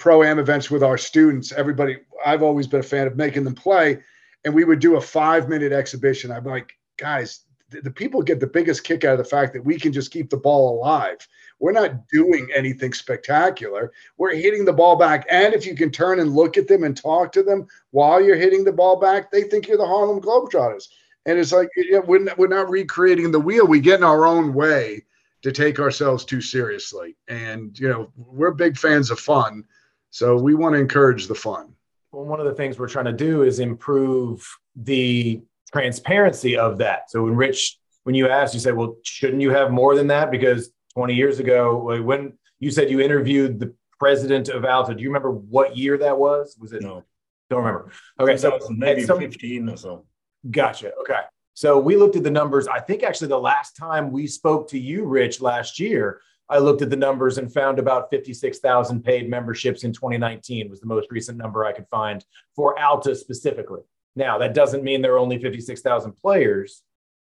pro 0.00 0.24
am 0.24 0.38
events 0.38 0.70
with 0.70 0.82
our 0.82 0.98
students, 0.98 1.52
everybody, 1.52 1.98
I've 2.24 2.42
always 2.42 2.66
been 2.66 2.80
a 2.80 2.82
fan 2.82 3.06
of 3.06 3.16
making 3.16 3.44
them 3.44 3.54
play. 3.54 4.02
And 4.44 4.54
we 4.54 4.64
would 4.64 4.80
do 4.80 4.96
a 4.96 5.00
five 5.00 5.48
minute 5.48 5.72
exhibition. 5.72 6.32
I'm 6.32 6.44
like, 6.44 6.72
guys, 6.96 7.40
the, 7.70 7.90
people 7.90 8.22
get 8.22 8.40
the 8.40 8.46
biggest 8.46 8.84
kick 8.84 9.04
out 9.04 9.12
of 9.12 9.18
the 9.18 9.24
fact 9.24 9.52
that 9.52 9.64
we 9.64 9.78
can 9.78 9.92
just 9.92 10.10
keep 10.10 10.30
the 10.30 10.36
ball 10.36 10.78
alive. 10.78 11.26
We're 11.58 11.72
not 11.72 12.08
doing 12.08 12.48
anything 12.54 12.92
spectacular. 12.92 13.92
We're 14.16 14.34
hitting 14.34 14.64
the 14.64 14.72
ball 14.72 14.96
back. 14.96 15.26
And 15.30 15.54
if 15.54 15.66
you 15.66 15.74
can 15.74 15.90
turn 15.90 16.20
and 16.20 16.34
look 16.34 16.56
at 16.56 16.68
them 16.68 16.84
and 16.84 16.96
talk 16.96 17.32
to 17.32 17.42
them 17.42 17.66
while 17.90 18.20
you're 18.20 18.36
hitting 18.36 18.64
the 18.64 18.72
ball 18.72 18.96
back, 18.98 19.30
they 19.30 19.42
think 19.42 19.68
you're 19.68 19.76
the 19.76 19.86
Harlem 19.86 20.20
Globetrotters. 20.20 20.88
And 21.26 21.38
it's 21.38 21.52
like, 21.52 21.68
know, 21.76 22.00
we're, 22.00 22.20
not, 22.20 22.38
we're 22.38 22.48
not 22.48 22.70
recreating 22.70 23.30
the 23.30 23.40
wheel. 23.40 23.66
We 23.66 23.80
get 23.80 23.98
in 23.98 24.04
our 24.04 24.26
own 24.26 24.54
way 24.54 25.04
to 25.42 25.52
take 25.52 25.78
ourselves 25.78 26.24
too 26.24 26.40
seriously. 26.40 27.16
And, 27.28 27.78
you 27.78 27.88
know, 27.88 28.10
we're 28.16 28.52
big 28.52 28.76
fans 28.78 29.10
of 29.10 29.20
fun. 29.20 29.64
So 30.10 30.36
we 30.36 30.54
want 30.54 30.74
to 30.74 30.80
encourage 30.80 31.26
the 31.26 31.34
fun. 31.34 31.74
Well, 32.10 32.24
one 32.24 32.40
of 32.40 32.46
the 32.46 32.54
things 32.54 32.78
we're 32.78 32.88
trying 32.88 33.04
to 33.04 33.12
do 33.12 33.42
is 33.42 33.60
improve 33.60 34.46
the 34.74 35.42
transparency 35.72 36.56
of 36.56 36.78
that. 36.78 37.10
So 37.10 37.24
when 37.24 37.34
Rich, 37.36 37.78
when 38.04 38.14
you 38.14 38.28
asked, 38.28 38.54
you 38.54 38.60
said, 38.60 38.74
well, 38.74 38.96
shouldn't 39.02 39.42
you 39.42 39.50
have 39.50 39.70
more 39.70 39.94
than 39.94 40.08
that? 40.08 40.30
Because 40.30 40.70
20 40.94 41.14
years 41.14 41.38
ago, 41.38 42.02
when 42.02 42.32
you 42.58 42.70
said 42.70 42.90
you 42.90 43.00
interviewed 43.00 43.60
the 43.60 43.74
president 43.98 44.48
of 44.48 44.64
Alta, 44.64 44.94
do 44.94 45.02
you 45.02 45.08
remember 45.08 45.30
what 45.30 45.76
year 45.76 45.98
that 45.98 46.18
was? 46.18 46.56
Was 46.60 46.72
it? 46.72 46.82
No. 46.82 47.04
Don't 47.48 47.64
remember. 47.64 47.90
Okay. 48.18 48.36
So 48.36 48.58
maybe 48.70 49.02
some, 49.02 49.18
15 49.18 49.68
or 49.68 49.76
so. 49.76 50.06
Gotcha. 50.50 50.92
Okay. 51.00 51.20
So 51.54 51.78
we 51.78 51.96
looked 51.96 52.16
at 52.16 52.22
the 52.22 52.30
numbers. 52.30 52.68
I 52.68 52.80
think 52.80 53.02
actually 53.02 53.28
the 53.28 53.38
last 53.38 53.76
time 53.76 54.10
we 54.10 54.26
spoke 54.26 54.68
to 54.68 54.78
you, 54.78 55.04
Rich, 55.04 55.40
last 55.40 55.78
year, 55.78 56.20
I 56.48 56.58
looked 56.58 56.82
at 56.82 56.90
the 56.90 56.96
numbers 56.96 57.38
and 57.38 57.52
found 57.52 57.78
about 57.78 58.10
56,000 58.10 59.04
paid 59.04 59.28
memberships 59.28 59.84
in 59.84 59.92
2019 59.92 60.70
was 60.70 60.80
the 60.80 60.86
most 60.86 61.08
recent 61.10 61.38
number 61.38 61.64
I 61.64 61.72
could 61.72 61.86
find 61.88 62.24
for 62.56 62.78
Alta 62.78 63.14
specifically. 63.14 63.82
Now, 64.16 64.38
that 64.38 64.54
doesn't 64.54 64.82
mean 64.82 65.02
there 65.02 65.14
are 65.14 65.18
only 65.18 65.38
56,000 65.38 66.12
players. 66.12 66.82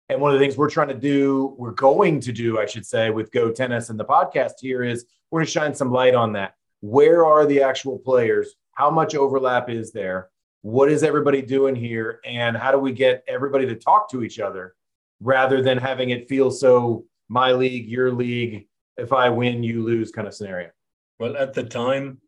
And 0.08 0.20
one 0.20 0.32
of 0.32 0.40
the 0.40 0.44
things 0.44 0.56
we're 0.56 0.70
trying 0.70 0.88
to 0.88 0.94
do, 0.94 1.54
we're 1.58 1.70
going 1.72 2.20
to 2.20 2.32
do, 2.32 2.58
I 2.58 2.66
should 2.66 2.86
say, 2.86 3.10
with 3.10 3.30
Go 3.30 3.50
Tennis 3.52 3.90
and 3.90 4.00
the 4.00 4.04
podcast 4.04 4.54
here 4.60 4.82
is 4.82 5.04
we're 5.30 5.40
going 5.40 5.46
to 5.46 5.52
shine 5.52 5.74
some 5.74 5.92
light 5.92 6.14
on 6.14 6.32
that. 6.32 6.54
Where 6.80 7.24
are 7.24 7.46
the 7.46 7.62
actual 7.62 7.98
players? 7.98 8.54
How 8.72 8.90
much 8.90 9.14
overlap 9.14 9.68
is 9.68 9.92
there? 9.92 10.30
What 10.62 10.90
is 10.90 11.02
everybody 11.02 11.42
doing 11.42 11.76
here? 11.76 12.20
And 12.24 12.56
how 12.56 12.72
do 12.72 12.78
we 12.78 12.92
get 12.92 13.22
everybody 13.28 13.66
to 13.66 13.76
talk 13.76 14.10
to 14.10 14.22
each 14.22 14.40
other 14.40 14.74
rather 15.20 15.62
than 15.62 15.78
having 15.78 16.10
it 16.10 16.28
feel 16.28 16.50
so 16.50 17.04
my 17.28 17.52
league, 17.52 17.88
your 17.88 18.10
league, 18.10 18.66
if 18.96 19.12
I 19.12 19.28
win, 19.28 19.62
you 19.62 19.84
lose 19.84 20.10
kind 20.10 20.26
of 20.26 20.34
scenario? 20.34 20.70
Well, 21.18 21.36
at 21.36 21.52
the 21.52 21.62
time 21.62 22.20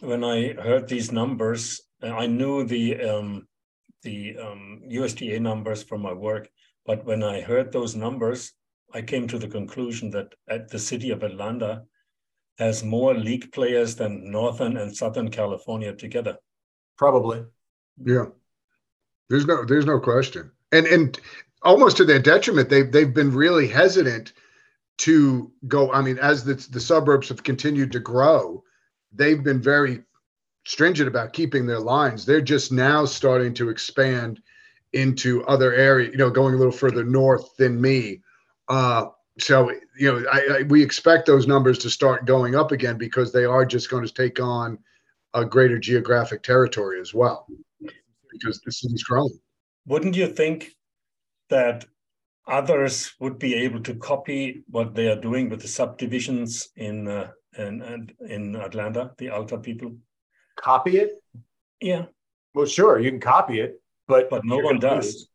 when 0.00 0.24
I 0.24 0.54
heard 0.54 0.88
these 0.88 1.12
numbers, 1.12 1.82
I 2.02 2.26
knew 2.26 2.64
the 2.64 3.00
um, 3.02 3.48
the 4.02 4.36
um, 4.38 4.82
USTA 4.86 5.40
numbers 5.40 5.82
from 5.82 6.02
my 6.02 6.12
work, 6.12 6.48
but 6.86 7.04
when 7.04 7.22
I 7.22 7.40
heard 7.40 7.72
those 7.72 7.94
numbers, 7.94 8.52
I 8.92 9.02
came 9.02 9.26
to 9.28 9.38
the 9.38 9.48
conclusion 9.48 10.10
that 10.10 10.34
at 10.48 10.68
the 10.68 10.78
city 10.78 11.10
of 11.10 11.22
Atlanta 11.22 11.84
has 12.58 12.84
more 12.84 13.14
league 13.14 13.50
players 13.52 13.96
than 13.96 14.30
Northern 14.30 14.76
and 14.76 14.94
Southern 14.94 15.30
California 15.30 15.94
together. 15.94 16.36
Probably. 16.98 17.44
Yeah. 18.04 18.26
There's 19.28 19.46
no 19.46 19.64
there's 19.64 19.86
no 19.86 19.98
question. 19.98 20.50
And 20.72 20.86
and 20.86 21.18
almost 21.62 21.96
to 21.96 22.04
their 22.04 22.18
detriment, 22.18 22.68
they've 22.68 22.90
they've 22.90 23.14
been 23.14 23.32
really 23.32 23.66
hesitant 23.66 24.34
to 24.98 25.50
go. 25.68 25.90
I 25.92 26.02
mean, 26.02 26.18
as 26.18 26.44
the, 26.44 26.54
the 26.70 26.80
suburbs 26.80 27.28
have 27.30 27.42
continued 27.42 27.92
to 27.92 28.00
grow, 28.00 28.62
they've 29.12 29.42
been 29.42 29.62
very 29.62 30.02
stringent 30.64 31.08
about 31.08 31.32
keeping 31.32 31.66
their 31.66 31.80
lines. 31.80 32.24
They're 32.24 32.40
just 32.40 32.72
now 32.72 33.04
starting 33.04 33.54
to 33.54 33.68
expand 33.68 34.40
into 34.92 35.44
other 35.44 35.72
areas, 35.72 36.12
you 36.12 36.18
know, 36.18 36.30
going 36.30 36.54
a 36.54 36.58
little 36.58 36.72
further 36.72 37.04
north 37.04 37.56
than 37.56 37.80
me. 37.80 38.20
Uh, 38.68 39.06
so, 39.38 39.70
you 39.98 40.12
know, 40.12 40.24
I, 40.30 40.58
I, 40.58 40.62
we 40.64 40.82
expect 40.82 41.26
those 41.26 41.46
numbers 41.46 41.78
to 41.78 41.90
start 41.90 42.26
going 42.26 42.54
up 42.54 42.70
again 42.70 42.98
because 42.98 43.32
they 43.32 43.44
are 43.44 43.64
just 43.64 43.90
going 43.90 44.06
to 44.06 44.12
take 44.12 44.40
on 44.40 44.78
a 45.34 45.44
greater 45.44 45.78
geographic 45.78 46.42
territory 46.42 47.00
as 47.00 47.14
well 47.14 47.46
because 48.30 48.60
the 48.60 48.72
city's 48.72 49.02
growing. 49.02 49.38
Wouldn't 49.86 50.14
you 50.14 50.26
think 50.26 50.72
that 51.48 51.86
others 52.46 53.12
would 53.20 53.38
be 53.38 53.54
able 53.54 53.80
to 53.80 53.94
copy 53.94 54.62
what 54.68 54.94
they 54.94 55.08
are 55.08 55.20
doing 55.20 55.48
with 55.48 55.60
the 55.62 55.68
subdivisions 55.68 56.68
in 56.76 57.08
uh, 57.08 57.30
in 57.58 58.08
in 58.28 58.56
Atlanta, 58.56 59.12
the 59.18 59.30
Alta 59.30 59.58
people. 59.58 59.94
Copy 60.56 60.98
it? 60.98 61.22
Yeah. 61.80 62.06
Well, 62.54 62.66
sure, 62.66 62.98
you 62.98 63.10
can 63.10 63.20
copy 63.20 63.60
it, 63.60 63.80
but 64.06 64.30
but 64.30 64.44
no 64.44 64.58
one 64.58 64.78
does. 64.78 65.28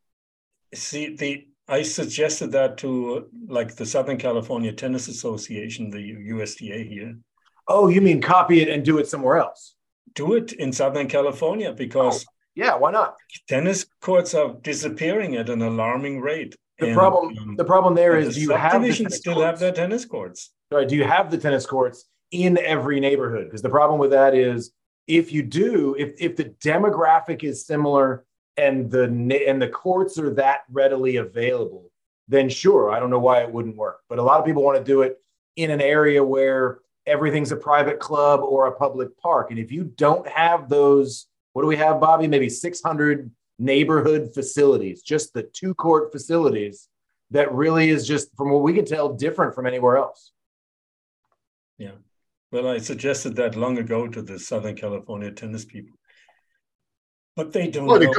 See, 0.73 1.15
the 1.15 1.47
I 1.67 1.82
suggested 1.82 2.51
that 2.53 2.77
to 2.80 3.27
like 3.47 3.75
the 3.75 3.86
Southern 3.86 4.17
California 4.17 4.71
Tennis 4.71 5.08
Association, 5.08 5.89
the 5.89 5.99
USTA 5.99 6.88
here. 6.88 7.17
Oh, 7.67 7.89
you 7.89 8.01
mean 8.01 8.21
copy 8.21 8.62
it 8.62 8.69
and 8.69 8.86
do 8.86 8.99
it 8.99 9.08
somewhere 9.08 9.38
else? 9.38 9.75
Do 10.13 10.36
it 10.36 10.53
in 10.53 10.71
Southern 10.71 11.08
California 11.08 11.73
because 11.73 12.25
oh, 12.25 12.32
yeah, 12.56 12.75
why 12.75 12.91
not? 12.91 13.17
Tennis 13.47 13.86
courts 14.01 14.34
are 14.34 14.56
disappearing 14.62 15.36
at 15.36 15.49
an 15.49 15.62
alarming 15.62 16.21
rate. 16.21 16.56
The 16.80 16.88
and, 16.88 16.95
problem, 16.95 17.38
um, 17.38 17.56
the 17.56 17.65
problem 17.65 17.95
there 17.95 18.17
is, 18.17 18.36
the 18.36 18.41
you 18.41 18.51
have 18.51 18.82
the 18.82 18.93
still 19.10 19.34
courts? 19.34 19.45
have 19.45 19.60
their 19.60 19.71
tennis 19.71 20.06
courts? 20.06 20.51
Right? 20.71 20.88
Do 20.88 20.95
you 20.95 21.03
have 21.03 21.30
the 21.32 21.38
tennis 21.38 21.65
courts 21.65 22.06
in 22.32 22.58
every 22.58 22.99
neighborhood? 22.99 23.45
Because 23.45 23.62
the 23.62 23.69
problem 23.69 23.99
with 23.99 24.12
that 24.12 24.34
is, 24.36 24.71
if 25.08 25.32
you 25.32 25.43
do, 25.43 25.96
if 25.98 26.13
if 26.20 26.36
the 26.36 26.46
demographic 26.46 27.43
is 27.43 27.65
similar 27.65 28.26
and 28.58 28.91
the 28.91 29.04
and 29.48 29.62
the 29.62 29.70
courts 29.70 30.20
are 30.20 30.34
that 30.36 30.62
readily 30.72 31.17
available, 31.17 31.91
then 32.28 32.50
sure, 32.50 32.91
I 32.91 33.00
don't 33.00 33.10
know 33.10 33.20
why 33.20 33.41
it 33.41 33.52
wouldn't 33.52 33.78
work. 33.78 34.02
But 34.10 34.20
a 34.20 34.24
lot 34.24 34.39
of 34.39 34.46
people 34.46 34.63
want 34.63 34.78
to 34.78 34.84
do 34.84 35.02
it 35.02 35.17
in 35.56 35.72
an 35.72 35.82
area 35.82 36.24
where 36.24 36.80
everything's 37.06 37.52
a 37.52 37.58
private 37.58 38.00
club 38.00 38.41
or 38.41 38.67
a 38.67 38.76
public 38.76 39.17
park, 39.17 39.52
and 39.52 39.60
if 39.60 39.72
you 39.72 39.86
don't 39.86 40.28
have 40.28 40.70
those 40.70 41.28
what 41.58 41.63
do 41.63 41.70
we 41.70 41.78
have, 41.78 42.00
Bobby? 42.00 42.28
Maybe 42.28 42.50
600 42.50 43.32
neighborhood 43.58 44.32
facilities, 44.32 45.02
just 45.02 45.34
the 45.34 45.41
two 45.41 45.74
court 45.74 46.12
facilities 46.12 46.88
that 47.32 47.52
really 47.52 47.89
is 47.89 48.08
just, 48.08 48.30
from 48.38 48.52
what 48.52 48.62
we 48.62 48.76
can 48.76 48.86
tell, 48.86 49.12
different 49.12 49.56
from 49.56 49.65
anywhere 49.65 49.98
else. 49.98 50.34
Yeah. 51.80 51.93
Well, 52.51 52.67
I 52.67 52.77
suggested 52.77 53.36
that 53.36 53.55
long 53.55 53.77
ago 53.77 54.07
to 54.07 54.21
the 54.21 54.39
Southern 54.39 54.75
California 54.75 55.31
tennis 55.31 55.65
people, 55.65 55.97
but 57.36 57.51
they 57.51 57.67
don't 57.67 57.88
well, 57.88 57.99
know. 57.99 58.13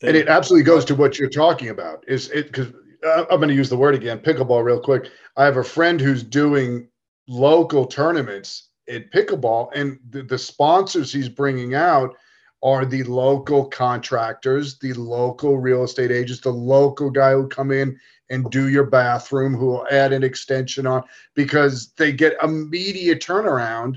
They, 0.00 0.08
and 0.08 0.16
it 0.16 0.28
absolutely 0.28 0.64
goes 0.64 0.84
to 0.86 0.94
what 0.94 1.18
you're 1.18 1.28
talking 1.28 1.68
about. 1.68 2.04
Is 2.08 2.30
it 2.30 2.46
because 2.46 2.72
uh, 3.06 3.26
I'm 3.30 3.38
going 3.38 3.48
to 3.48 3.54
use 3.54 3.68
the 3.68 3.76
word 3.76 3.94
again, 3.94 4.20
pickleball, 4.20 4.64
real 4.64 4.80
quick. 4.80 5.10
I 5.36 5.44
have 5.44 5.58
a 5.58 5.64
friend 5.64 6.00
who's 6.00 6.22
doing 6.22 6.88
local 7.28 7.86
tournaments 7.86 8.70
at 8.88 9.10
pickleball, 9.12 9.70
and 9.74 9.98
the, 10.10 10.22
the 10.22 10.38
sponsors 10.38 11.12
he's 11.12 11.28
bringing 11.28 11.74
out 11.74 12.16
are 12.62 12.84
the 12.84 13.02
local 13.04 13.66
contractors, 13.66 14.78
the 14.78 14.92
local 14.94 15.58
real 15.58 15.84
estate 15.84 16.12
agents, 16.12 16.40
the 16.40 16.50
local 16.50 17.10
guy 17.10 17.32
who 17.32 17.48
come 17.48 17.72
in 17.72 17.98
and 18.30 18.50
do 18.50 18.68
your 18.68 18.86
bathroom, 18.86 19.54
who 19.54 19.66
will 19.66 19.86
add 19.90 20.12
an 20.12 20.22
extension 20.22 20.86
on 20.86 21.02
because 21.34 21.92
they 21.98 22.12
get 22.12 22.36
immediate 22.42 23.20
turnaround 23.20 23.96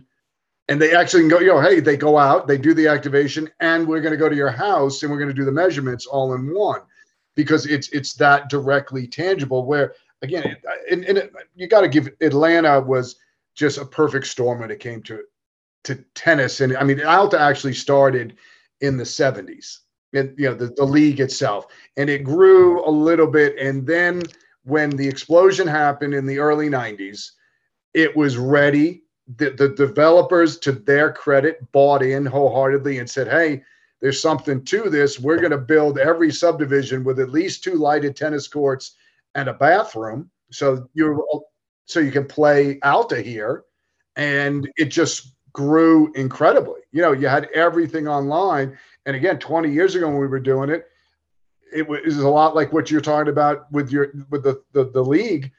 and 0.67 0.81
they 0.81 0.95
actually 0.95 1.27
go, 1.27 1.39
know, 1.39 1.61
hey, 1.61 1.79
they 1.79 1.95
go 1.95 2.17
out, 2.17 2.47
they 2.47 2.57
do 2.57 2.73
the 2.73 2.87
activation, 2.87 3.49
and 3.59 3.87
we're 3.87 4.01
going 4.01 4.11
to 4.11 4.17
go 4.17 4.27
to 4.27 4.35
your 4.35 4.49
house 4.49 5.03
and 5.03 5.11
we're 5.11 5.19
going 5.19 5.29
to 5.29 5.33
do 5.33 5.45
the 5.45 5.51
measurements 5.51 6.07
all 6.07 6.33
in 6.33 6.53
one 6.53 6.81
because 7.35 7.67
it's 7.67 7.89
it's 7.89 8.13
that 8.15 8.49
directly 8.49 9.05
tangible. 9.05 9.65
Where 9.65 9.93
again, 10.23 10.57
and, 10.89 11.05
and 11.05 11.19
it, 11.19 11.33
you 11.55 11.67
got 11.67 11.81
to 11.81 11.87
give 11.87 12.09
Atlanta 12.19 12.81
was 12.81 13.17
just 13.53 13.77
a 13.77 13.85
perfect 13.85 14.25
storm 14.25 14.59
when 14.59 14.71
it 14.71 14.79
came 14.79 15.03
to 15.03 15.23
to 15.83 15.95
tennis, 16.15 16.61
and 16.61 16.75
I 16.75 16.83
mean, 16.83 17.01
Alta 17.03 17.39
actually 17.39 17.75
started 17.75 18.35
in 18.81 18.97
the 18.97 19.03
70s, 19.03 19.79
and 20.13 20.33
you 20.37 20.49
know 20.49 20.55
the, 20.55 20.67
the 20.75 20.83
league 20.83 21.19
itself, 21.19 21.67
and 21.97 22.09
it 22.09 22.23
grew 22.23 22.85
a 22.87 22.89
little 22.89 23.27
bit, 23.27 23.57
and 23.57 23.85
then 23.85 24.21
when 24.63 24.89
the 24.89 25.07
explosion 25.07 25.67
happened 25.67 26.13
in 26.13 26.25
the 26.25 26.39
early 26.39 26.69
90s, 26.69 27.31
it 27.93 28.15
was 28.15 28.37
ready. 28.37 29.03
The, 29.37 29.51
the 29.51 29.69
developers, 29.69 30.59
to 30.59 30.71
their 30.71 31.11
credit, 31.11 31.71
bought 31.71 32.03
in 32.03 32.25
wholeheartedly 32.25 32.99
and 32.99 33.09
said, 33.09 33.27
"Hey, 33.27 33.63
there's 34.01 34.21
something 34.21 34.63
to 34.65 34.89
this. 34.89 35.19
We're 35.19 35.39
going 35.39 35.51
to 35.51 35.57
build 35.57 35.97
every 35.97 36.31
subdivision 36.31 37.03
with 37.03 37.19
at 37.19 37.31
least 37.31 37.63
two 37.63 37.75
lighted 37.75 38.15
tennis 38.15 38.47
courts 38.47 38.95
and 39.33 39.49
a 39.49 39.53
bathroom, 39.53 40.29
so 40.51 40.87
you're 40.93 41.23
so 41.85 41.99
you 41.99 42.11
can 42.11 42.25
play 42.25 42.79
Alta 42.83 43.21
here." 43.21 43.63
And 44.15 44.69
it 44.77 44.85
just 44.85 45.35
grew 45.55 46.11
incredibly. 46.13 46.81
You 46.91 47.01
know, 47.01 47.13
you 47.13 47.27
had 47.29 47.45
everything 47.53 48.09
online. 48.09 48.77
And 49.05 49.15
again, 49.15 49.39
20 49.39 49.71
years 49.71 49.95
ago 49.95 50.07
when 50.07 50.19
we 50.19 50.27
were 50.27 50.39
doing 50.39 50.69
it, 50.69 50.85
it 51.73 51.87
was 51.87 52.17
a 52.17 52.27
lot 52.27 52.55
like 52.55 52.73
what 52.73 52.91
you're 52.91 52.99
talking 52.99 53.31
about 53.31 53.71
with 53.71 53.89
your 53.89 54.11
with 54.29 54.43
the 54.43 54.61
the, 54.73 54.91
the 54.91 55.01
league. 55.01 55.51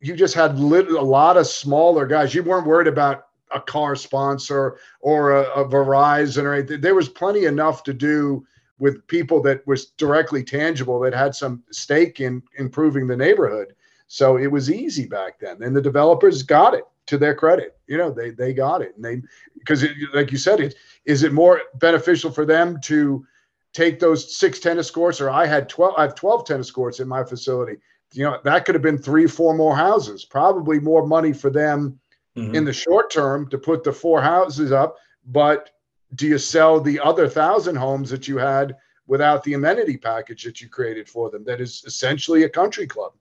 You 0.00 0.16
just 0.16 0.34
had 0.34 0.58
lit, 0.58 0.88
a 0.88 1.00
lot 1.00 1.36
of 1.36 1.46
smaller 1.46 2.06
guys. 2.06 2.34
You 2.34 2.42
weren't 2.42 2.66
worried 2.66 2.86
about 2.86 3.26
a 3.52 3.60
car 3.60 3.96
sponsor 3.96 4.78
or 5.00 5.32
a, 5.32 5.42
a 5.60 5.68
Verizon 5.68 6.44
or 6.44 6.54
anything. 6.54 6.80
There 6.80 6.94
was 6.94 7.08
plenty 7.08 7.44
enough 7.44 7.82
to 7.84 7.92
do 7.92 8.46
with 8.78 9.06
people 9.08 9.42
that 9.42 9.66
was 9.66 9.86
directly 9.86 10.42
tangible 10.42 10.98
that 11.00 11.14
had 11.14 11.34
some 11.34 11.62
stake 11.70 12.20
in 12.20 12.42
improving 12.58 13.06
the 13.06 13.16
neighborhood. 13.16 13.74
So 14.06 14.36
it 14.36 14.50
was 14.50 14.70
easy 14.70 15.06
back 15.06 15.40
then, 15.40 15.62
and 15.62 15.74
the 15.74 15.82
developers 15.82 16.42
got 16.42 16.74
it 16.74 16.84
to 17.06 17.18
their 17.18 17.34
credit. 17.34 17.76
You 17.86 17.98
know, 17.98 18.10
they 18.10 18.30
they 18.30 18.52
got 18.52 18.82
it, 18.82 18.94
and 18.96 19.04
they 19.04 19.22
because 19.58 19.84
like 20.14 20.32
you 20.32 20.38
said, 20.38 20.60
it 20.60 20.74
is 21.04 21.22
it 21.22 21.32
more 21.32 21.62
beneficial 21.74 22.30
for 22.30 22.44
them 22.44 22.78
to 22.84 23.24
take 23.72 23.98
those 23.98 24.36
six 24.36 24.58
tennis 24.58 24.90
courts, 24.90 25.20
or 25.20 25.30
I 25.30 25.46
had 25.46 25.68
twelve. 25.68 25.94
I 25.96 26.02
have 26.02 26.14
twelve 26.14 26.46
tennis 26.46 26.70
courts 26.70 27.00
in 27.00 27.08
my 27.08 27.24
facility. 27.24 27.76
You 28.12 28.24
know, 28.24 28.38
that 28.44 28.64
could 28.64 28.74
have 28.74 28.82
been 28.82 28.98
three, 28.98 29.26
four 29.26 29.54
more 29.54 29.74
houses. 29.74 30.24
Probably 30.24 30.78
more 30.78 31.06
money 31.06 31.32
for 31.32 31.50
them 31.50 31.98
mm-hmm. 32.36 32.54
in 32.54 32.64
the 32.64 32.72
short 32.72 33.10
term 33.10 33.48
to 33.50 33.58
put 33.58 33.84
the 33.84 33.92
four 33.92 34.20
houses 34.20 34.70
up. 34.70 34.96
But 35.26 35.70
do 36.14 36.26
you 36.26 36.38
sell 36.38 36.80
the 36.80 37.00
other 37.00 37.28
thousand 37.28 37.76
homes 37.76 38.10
that 38.10 38.28
you 38.28 38.36
had 38.36 38.76
without 39.06 39.42
the 39.44 39.54
amenity 39.54 39.96
package 39.96 40.44
that 40.44 40.60
you 40.60 40.68
created 40.68 41.08
for 41.08 41.30
them? 41.30 41.44
That 41.44 41.60
is 41.60 41.82
essentially 41.86 42.44
a 42.44 42.48
country 42.48 42.86
club. 42.86 43.12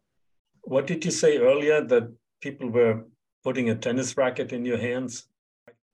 What 0.64 0.88
did 0.88 1.06
you 1.06 1.12
say 1.12 1.38
earlier 1.38 1.82
that 1.82 2.12
people 2.42 2.70
were 2.70 3.04
putting 3.44 3.70
a 3.70 3.76
tennis 3.76 4.16
racket 4.18 4.54
in 4.54 4.66
your 4.66 4.78
hands? 4.78 5.26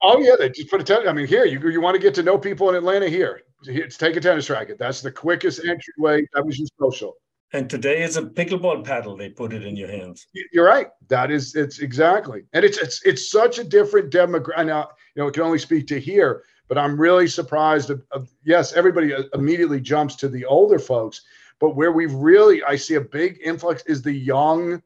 Oh 0.02 0.20
yeah, 0.20 0.36
they 0.38 0.50
just 0.50 0.70
put 0.70 0.80
a 0.80 0.84
tennis. 0.84 1.08
I 1.08 1.12
mean, 1.12 1.26
here 1.26 1.44
you 1.44 1.60
you 1.68 1.80
want 1.80 1.94
to 1.94 2.00
get 2.00 2.14
to 2.14 2.22
know 2.22 2.38
people 2.38 2.68
in 2.68 2.76
Atlanta. 2.76 3.08
Here, 3.08 3.42
here 3.64 3.88
take 3.88 4.16
a 4.16 4.20
tennis 4.20 4.48
racket. 4.48 4.78
That's 4.78 5.00
the 5.00 5.10
quickest 5.10 5.64
entryway. 5.64 6.26
That 6.34 6.46
was 6.46 6.58
your 6.58 6.68
social. 6.80 7.16
And 7.52 7.68
today 7.70 8.02
is 8.02 8.18
a 8.18 8.22
pickleball 8.22 8.84
paddle. 8.84 9.16
They 9.16 9.30
put 9.30 9.54
it 9.54 9.64
in 9.64 9.74
your 9.74 9.88
hands. 9.88 10.26
You're 10.52 10.66
right. 10.66 10.88
That 11.08 11.30
is 11.30 11.56
it's 11.56 11.78
exactly, 11.78 12.44
and 12.52 12.64
it's 12.64 12.78
it's 12.78 13.04
it's 13.04 13.30
such 13.30 13.58
a 13.58 13.64
different 13.64 14.12
demographic. 14.12 14.66
Now 14.66 14.90
you 15.16 15.22
know 15.22 15.28
it 15.28 15.34
can 15.34 15.42
only 15.42 15.58
speak 15.58 15.86
to 15.88 15.98
here, 15.98 16.44
but 16.68 16.78
I'm 16.78 17.00
really 17.00 17.26
surprised. 17.26 17.90
Of, 17.90 18.04
of, 18.12 18.28
yes, 18.44 18.74
everybody 18.74 19.14
uh, 19.14 19.24
immediately 19.34 19.80
jumps 19.80 20.14
to 20.16 20.28
the 20.28 20.44
older 20.44 20.78
folks, 20.78 21.22
but 21.58 21.74
where 21.74 21.90
we 21.90 22.06
really 22.06 22.62
I 22.62 22.76
see 22.76 22.94
a 22.94 23.00
big 23.00 23.40
influx 23.42 23.82
is 23.86 24.02
the 24.02 24.12
young 24.12 24.82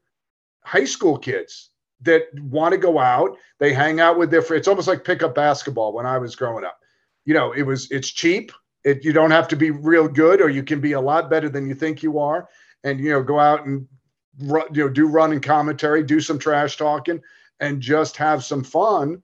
high 0.65 0.85
school 0.85 1.19
kids 1.19 1.72
that 2.03 2.25
want 2.41 2.73
to 2.73 2.79
go 2.79 2.99
out. 2.99 3.37
They 3.59 3.73
hang 3.73 4.01
out 4.01 4.19
with 4.19 4.31
their. 4.31 4.41
It's 4.55 4.69
almost 4.69 4.89
like 4.89 5.05
pickup 5.05 5.35
basketball 5.35 5.93
when 5.93 6.07
I 6.07 6.19
was 6.19 6.37
growing 6.37 6.65
up. 6.65 6.79
You 7.25 7.35
know, 7.35 7.53
it 7.53 7.63
was 7.63 7.91
it's 7.91 8.11
cheap. 8.11 8.53
It 8.85 9.05
you 9.05 9.13
don't 9.13 9.31
have 9.31 9.49
to 9.49 9.57
be 9.57 9.71
real 9.71 10.09
good, 10.09 10.41
or 10.41 10.49
you 10.49 10.63
can 10.63 10.81
be 10.81 10.93
a 10.93 11.01
lot 11.01 11.31
better 11.31 11.49
than 11.49 11.69
you 11.69 11.75
think 11.75 12.03
you 12.03 12.19
are, 12.19 12.49
and 12.85 13.01
you 13.01 13.11
know 13.11 13.23
go 13.23 13.39
out 13.39 13.67
and 13.67 13.87
run, 14.41 14.67
you 14.73 14.85
know 14.85 14.89
do 14.89 15.07
running 15.07 15.41
commentary, 15.41 16.03
do 16.03 16.21
some 16.21 16.39
trash 16.39 16.77
talking, 16.77 17.21
and 17.61 17.81
just 17.81 18.17
have 18.17 18.45
some 18.45 18.65
fun. 18.65 19.23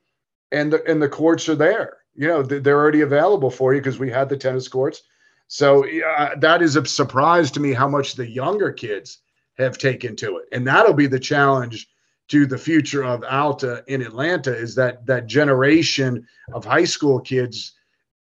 And 0.52 0.72
the 0.72 0.84
and 0.88 1.02
the 1.02 1.08
courts 1.08 1.48
are 1.48 1.56
there. 1.56 1.98
You 2.14 2.28
know 2.28 2.42
they're 2.42 2.78
already 2.78 3.02
available 3.02 3.50
for 3.50 3.74
you 3.74 3.80
because 3.80 3.98
we 3.98 4.10
had 4.10 4.28
the 4.28 4.36
tennis 4.36 4.68
courts. 4.68 5.02
So 5.48 5.84
uh, 5.86 6.36
that 6.36 6.62
is 6.62 6.76
a 6.76 6.84
surprise 6.84 7.50
to 7.52 7.60
me 7.60 7.72
how 7.72 7.88
much 7.88 8.14
the 8.14 8.28
younger 8.28 8.70
kids 8.70 9.18
have 9.56 9.78
taken 9.78 10.14
to 10.16 10.36
it, 10.38 10.48
and 10.52 10.66
that'll 10.66 10.94
be 10.94 11.06
the 11.06 11.18
challenge 11.18 11.88
to 12.28 12.46
the 12.46 12.58
future 12.58 13.04
of 13.04 13.24
Alta 13.24 13.82
in 13.86 14.02
Atlanta 14.02 14.54
is 14.54 14.74
that 14.74 15.04
that 15.06 15.26
generation 15.26 16.26
of 16.52 16.64
high 16.64 16.84
school 16.84 17.20
kids, 17.20 17.72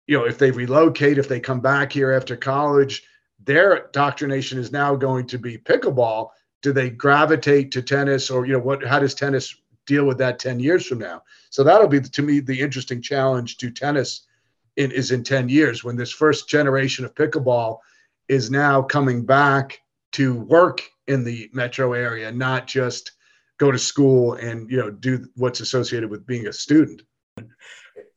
you 0.07 0.17
know, 0.17 0.25
if 0.25 0.37
they 0.37 0.51
relocate, 0.51 1.17
if 1.17 1.27
they 1.27 1.39
come 1.39 1.59
back 1.59 1.91
here 1.91 2.11
after 2.11 2.35
college, 2.35 3.03
their 3.43 3.75
indoctrination 3.75 4.57
is 4.57 4.71
now 4.71 4.95
going 4.95 5.27
to 5.27 5.37
be 5.37 5.57
pickleball. 5.57 6.29
Do 6.61 6.71
they 6.71 6.89
gravitate 6.89 7.71
to 7.71 7.81
tennis 7.81 8.29
or, 8.29 8.45
you 8.45 8.53
know, 8.53 8.59
what, 8.59 8.83
how 8.83 8.99
does 8.99 9.13
tennis 9.13 9.55
deal 9.85 10.05
with 10.05 10.17
that 10.17 10.39
10 10.39 10.59
years 10.59 10.85
from 10.85 10.99
now? 10.99 11.23
So 11.49 11.63
that'll 11.63 11.87
be 11.87 12.01
to 12.01 12.21
me 12.21 12.39
the 12.39 12.59
interesting 12.59 13.01
challenge 13.01 13.57
to 13.57 13.69
tennis 13.69 14.23
in, 14.77 14.91
is 14.91 15.11
in 15.11 15.23
10 15.23 15.49
years 15.49 15.83
when 15.83 15.97
this 15.97 16.11
first 16.11 16.47
generation 16.47 17.03
of 17.03 17.13
pickleball 17.13 17.79
is 18.29 18.49
now 18.49 18.81
coming 18.81 19.25
back 19.25 19.81
to 20.13 20.35
work 20.35 20.81
in 21.07 21.23
the 21.23 21.49
metro 21.53 21.93
area, 21.93 22.31
not 22.31 22.67
just 22.67 23.13
go 23.57 23.71
to 23.71 23.79
school 23.79 24.33
and 24.33 24.69
you 24.69 24.77
know 24.77 24.89
do 24.89 25.27
what's 25.35 25.59
associated 25.59 26.09
with 26.09 26.25
being 26.25 26.47
a 26.47 26.53
student. 26.53 27.01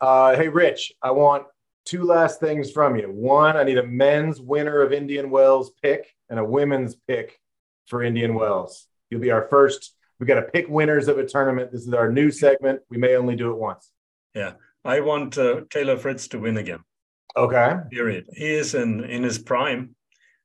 Uh, 0.00 0.34
hey, 0.36 0.48
Rich, 0.48 0.92
I 1.02 1.10
want 1.10 1.44
two 1.84 2.04
last 2.04 2.40
things 2.40 2.70
from 2.70 2.96
you. 2.96 3.06
One, 3.06 3.56
I 3.56 3.64
need 3.64 3.78
a 3.78 3.86
men's 3.86 4.40
winner 4.40 4.80
of 4.82 4.92
Indian 4.92 5.30
Wells 5.30 5.72
pick 5.82 6.14
and 6.28 6.38
a 6.38 6.44
women's 6.44 6.94
pick 6.94 7.38
for 7.86 8.02
Indian 8.02 8.34
Wells. 8.34 8.86
You'll 9.10 9.20
be 9.20 9.30
our 9.30 9.48
first. 9.48 9.94
We 10.18 10.26
got 10.26 10.36
to 10.36 10.42
pick 10.42 10.68
winners 10.68 11.08
of 11.08 11.18
a 11.18 11.26
tournament. 11.26 11.72
This 11.72 11.86
is 11.86 11.94
our 11.94 12.10
new 12.10 12.30
segment. 12.30 12.80
We 12.90 12.98
may 12.98 13.16
only 13.16 13.36
do 13.36 13.50
it 13.50 13.58
once. 13.58 13.90
Yeah, 14.34 14.52
I 14.84 15.00
want 15.00 15.36
uh, 15.38 15.62
Taylor 15.70 15.96
Fritz 15.96 16.28
to 16.28 16.38
win 16.38 16.56
again. 16.56 16.80
Okay. 17.36 17.74
Period. 17.90 18.26
He 18.34 18.46
is 18.46 18.74
in 18.74 19.04
in 19.04 19.22
his 19.22 19.38
prime, 19.38 19.94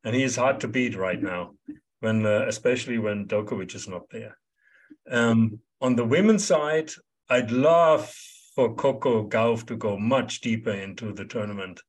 and 0.03 0.15
he 0.15 0.23
is 0.23 0.35
hard 0.35 0.61
to 0.61 0.67
beat 0.67 0.95
right 0.95 1.21
now. 1.21 1.51
When 1.99 2.25
uh, 2.25 2.45
especially 2.47 2.97
when 2.97 3.27
Djokovic 3.27 3.75
is 3.75 3.87
not 3.87 4.09
there. 4.11 4.37
Um, 5.09 5.59
on 5.81 5.95
the 5.95 6.05
women's 6.05 6.45
side, 6.45 6.91
I'd 7.29 7.51
love 7.51 8.13
for 8.55 8.73
Coco 8.75 9.27
Gauff 9.27 9.65
to 9.67 9.75
go 9.75 9.97
much 9.97 10.41
deeper 10.41 10.71
into 10.71 11.11
the 11.13 11.25
tournament, 11.25 11.81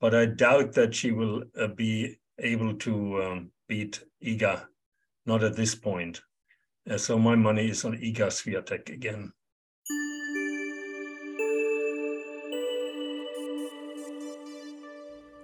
but 0.00 0.14
I 0.14 0.26
doubt 0.26 0.72
that 0.72 0.94
she 0.94 1.12
will 1.12 1.42
uh, 1.58 1.68
be 1.68 2.18
able 2.38 2.74
to 2.74 3.22
um, 3.22 3.50
beat 3.68 4.02
Iga, 4.24 4.64
not 5.26 5.42
at 5.44 5.56
this 5.56 5.74
point. 5.74 6.20
Uh, 6.88 6.96
so 6.96 7.18
my 7.18 7.34
money 7.34 7.68
is 7.68 7.84
on 7.84 7.98
Iga 7.98 8.28
Swiatek 8.28 8.88
again. 8.88 9.32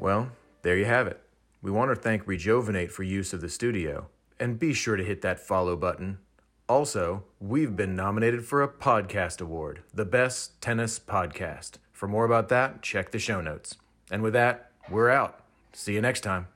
Well, 0.01 0.31
there 0.63 0.77
you 0.77 0.87
have 0.87 1.07
it. 1.07 1.21
We 1.63 1.71
want 1.71 1.91
to 1.91 2.01
thank 2.01 2.27
Regeovinate 2.27 2.91
for 2.91 3.03
use 3.03 3.33
of 3.33 3.41
the 3.41 3.49
studio, 3.49 4.09
and 4.39 4.59
be 4.59 4.73
sure 4.75 4.97
to 4.97 5.05
hit 5.05 5.23
that 5.23 5.41
follow 5.41 5.77
button 5.77 6.19
also, 6.69 7.25
we've 7.41 7.77
been 7.77 7.95
nominated 7.95 8.45
for 8.45 8.63
a 8.63 8.69
podcast 8.69 9.41
award, 9.41 9.83
the 9.93 10.05
Best 10.05 10.61
Tennis 10.63 10.99
Podcast. 10.99 11.73
For 11.93 12.09
more 12.09 12.25
about 12.25 12.49
that, 12.49 12.81
check 12.83 13.11
the 13.11 13.19
show 13.19 13.41
notes. 13.41 13.77
And 14.11 14.23
with 14.23 14.33
that, 14.33 14.71
we're 14.91 15.11
out. 15.11 15.41
See 15.73 15.95
you 15.95 16.01
next 16.01 16.23
time. 16.23 16.49